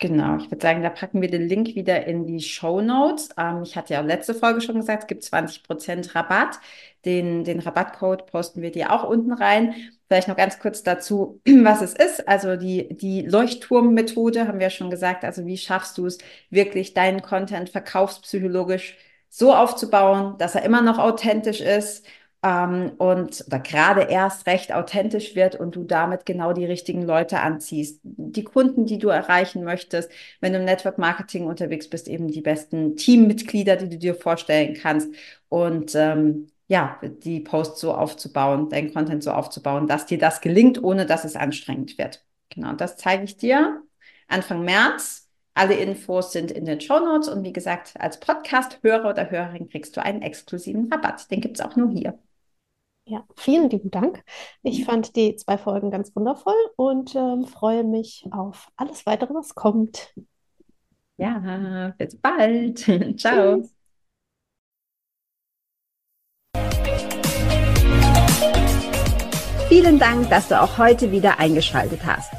Genau, 0.02 0.38
ich 0.38 0.50
würde 0.50 0.64
sagen, 0.64 0.82
da 0.82 0.90
packen 0.90 1.22
wir 1.22 1.30
den 1.30 1.48
Link 1.48 1.76
wieder 1.76 2.08
in 2.08 2.26
die 2.26 2.40
Show 2.42 2.82
Notes. 2.82 3.30
Ähm, 3.38 3.62
ich 3.62 3.76
hatte 3.78 3.94
ja 3.94 4.02
letzte 4.02 4.34
Folge 4.34 4.60
schon 4.60 4.78
gesagt, 4.78 5.04
es 5.04 5.08
gibt 5.08 5.24
20% 5.24 6.16
Rabatt. 6.16 6.60
Den, 7.06 7.44
den 7.44 7.60
Rabattcode 7.60 8.26
posten 8.26 8.64
wir 8.64 8.72
dir 8.72 8.92
auch 8.92 9.04
unten 9.08 9.32
rein. 9.32 9.76
Vielleicht 10.08 10.28
noch 10.28 10.36
ganz 10.36 10.58
kurz 10.58 10.82
dazu, 10.82 11.40
was 11.46 11.84
es 11.84 11.94
ist. 11.94 12.28
Also 12.28 12.56
die, 12.56 12.90
die 12.98 13.22
Leuchtturm-Methode 13.22 14.48
haben 14.48 14.58
wir 14.58 14.68
ja 14.68 14.70
schon 14.72 14.90
gesagt. 14.90 15.24
Also 15.24 15.46
wie 15.46 15.58
schaffst 15.58 16.00
du 16.00 16.08
es 16.08 16.18
wirklich, 16.50 16.96
deinen 16.96 17.22
Content 17.22 17.70
verkaufspsychologisch 17.70 18.98
so 19.30 19.54
aufzubauen, 19.54 20.36
dass 20.40 20.56
er 20.56 20.64
immer 20.64 20.82
noch 20.82 20.98
authentisch 20.98 21.62
ist 21.62 22.06
ähm, 22.44 22.94
und 22.98 23.44
oder 23.48 23.60
gerade 23.60 24.02
erst 24.04 24.48
recht 24.48 24.74
authentisch 24.74 25.36
wird 25.36 25.56
und 25.56 25.76
du 25.76 25.84
damit 25.84 26.26
genau 26.26 26.54
die 26.54 26.66
richtigen 26.66 27.04
Leute 27.04 27.40
anziehst. 27.40 28.00
Die 28.04 28.44
Kunden, 28.44 28.86
die 28.86 28.98
du 28.98 29.10
erreichen 29.10 29.64
möchtest, 29.64 30.12
wenn 30.40 30.54
du 30.54 30.60
im 30.60 30.66
Network 30.66 30.98
Marketing 30.98 31.46
unterwegs 31.46 31.90
bist, 31.90 32.08
eben 32.08 32.28
die 32.30 32.42
besten 32.42 32.96
Teammitglieder, 32.96 33.76
die 33.76 33.90
du 33.90 33.98
dir 33.98 34.16
vorstellen 34.16 34.76
kannst. 34.76 35.10
Und 35.50 35.94
ähm, 35.96 36.48
ja, 36.68 37.00
die 37.04 37.42
Posts 37.42 37.82
so 37.82 37.94
aufzubauen, 37.94 38.70
dein 38.70 38.94
Content 38.94 39.24
so 39.24 39.32
aufzubauen, 39.32 39.88
dass 39.88 40.06
dir 40.06 40.18
das 40.18 40.42
gelingt, 40.42 40.82
ohne 40.84 41.06
dass 41.06 41.26
es 41.26 41.36
anstrengend 41.36 41.98
wird. 41.98 42.26
Genau, 42.50 42.74
das 42.74 42.98
zeige 42.98 43.24
ich 43.24 43.38
dir 43.38 43.84
Anfang 44.28 44.64
März. 44.64 45.30
Alle 45.54 45.76
Infos 45.76 46.32
sind 46.32 46.50
in 46.50 46.66
den 46.66 46.80
Show 46.80 47.00
Notes 47.00 47.28
und 47.28 47.44
wie 47.44 47.52
gesagt, 47.54 47.94
als 48.00 48.20
Podcast-Hörer 48.22 49.10
oder 49.10 49.30
Hörerin 49.30 49.68
kriegst 49.70 49.98
du 49.98 50.02
einen 50.04 50.22
exklusiven 50.22 50.92
Rabatt. 50.92 51.30
Den 51.30 51.42
gibt 51.42 51.60
es 51.60 51.66
auch 51.66 51.76
nur 51.76 51.90
hier. 51.90 52.18
Ja, 53.06 53.26
vielen 53.36 53.70
lieben 53.70 53.92
Dank. 53.92 54.24
Ich 54.64 54.86
fand 54.86 55.16
die 55.16 55.36
zwei 55.36 55.58
Folgen 55.58 55.92
ganz 55.92 56.16
wundervoll 56.16 56.54
und 56.76 57.16
ähm, 57.16 57.46
freue 57.46 57.84
mich 57.84 58.28
auf 58.32 58.70
alles 58.78 59.06
weitere, 59.06 59.34
was 59.34 59.56
kommt. 59.56 60.14
Ja, 61.18 61.94
bis 61.98 62.18
bald. 62.18 62.80
Ciao. 63.20 63.62
Tschüss. 63.62 63.76
Vielen 69.68 70.00
Dank, 70.00 70.30
dass 70.30 70.50
du 70.50 70.62
auch 70.62 70.78
heute 70.78 71.12
wieder 71.12 71.40
eingeschaltet 71.40 72.02
hast. 72.06 72.32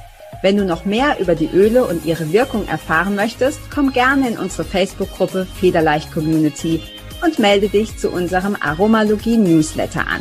Wenn 0.42 0.57
du 0.57 0.64
noch 0.64 0.85
mehr 0.85 1.18
über 1.18 1.35
die 1.35 1.46
Öle 1.46 1.87
und 1.87 2.05
ihre 2.05 2.33
Wirkung 2.33 2.68
erfahren 2.68 3.14
möchtest, 3.14 3.59
komm 3.70 3.92
gerne 3.92 4.29
in 4.29 4.38
unsere 4.38 4.64
Facebook-Gruppe 4.64 5.46
Federleicht 5.46 6.12
Community 6.12 6.83
und 7.25 7.38
melde 7.38 7.68
dich 7.68 7.96
zu 7.96 8.11
unserem 8.11 8.57
Aromalogie 8.61 9.38
Newsletter 9.38 10.07
an. 10.07 10.20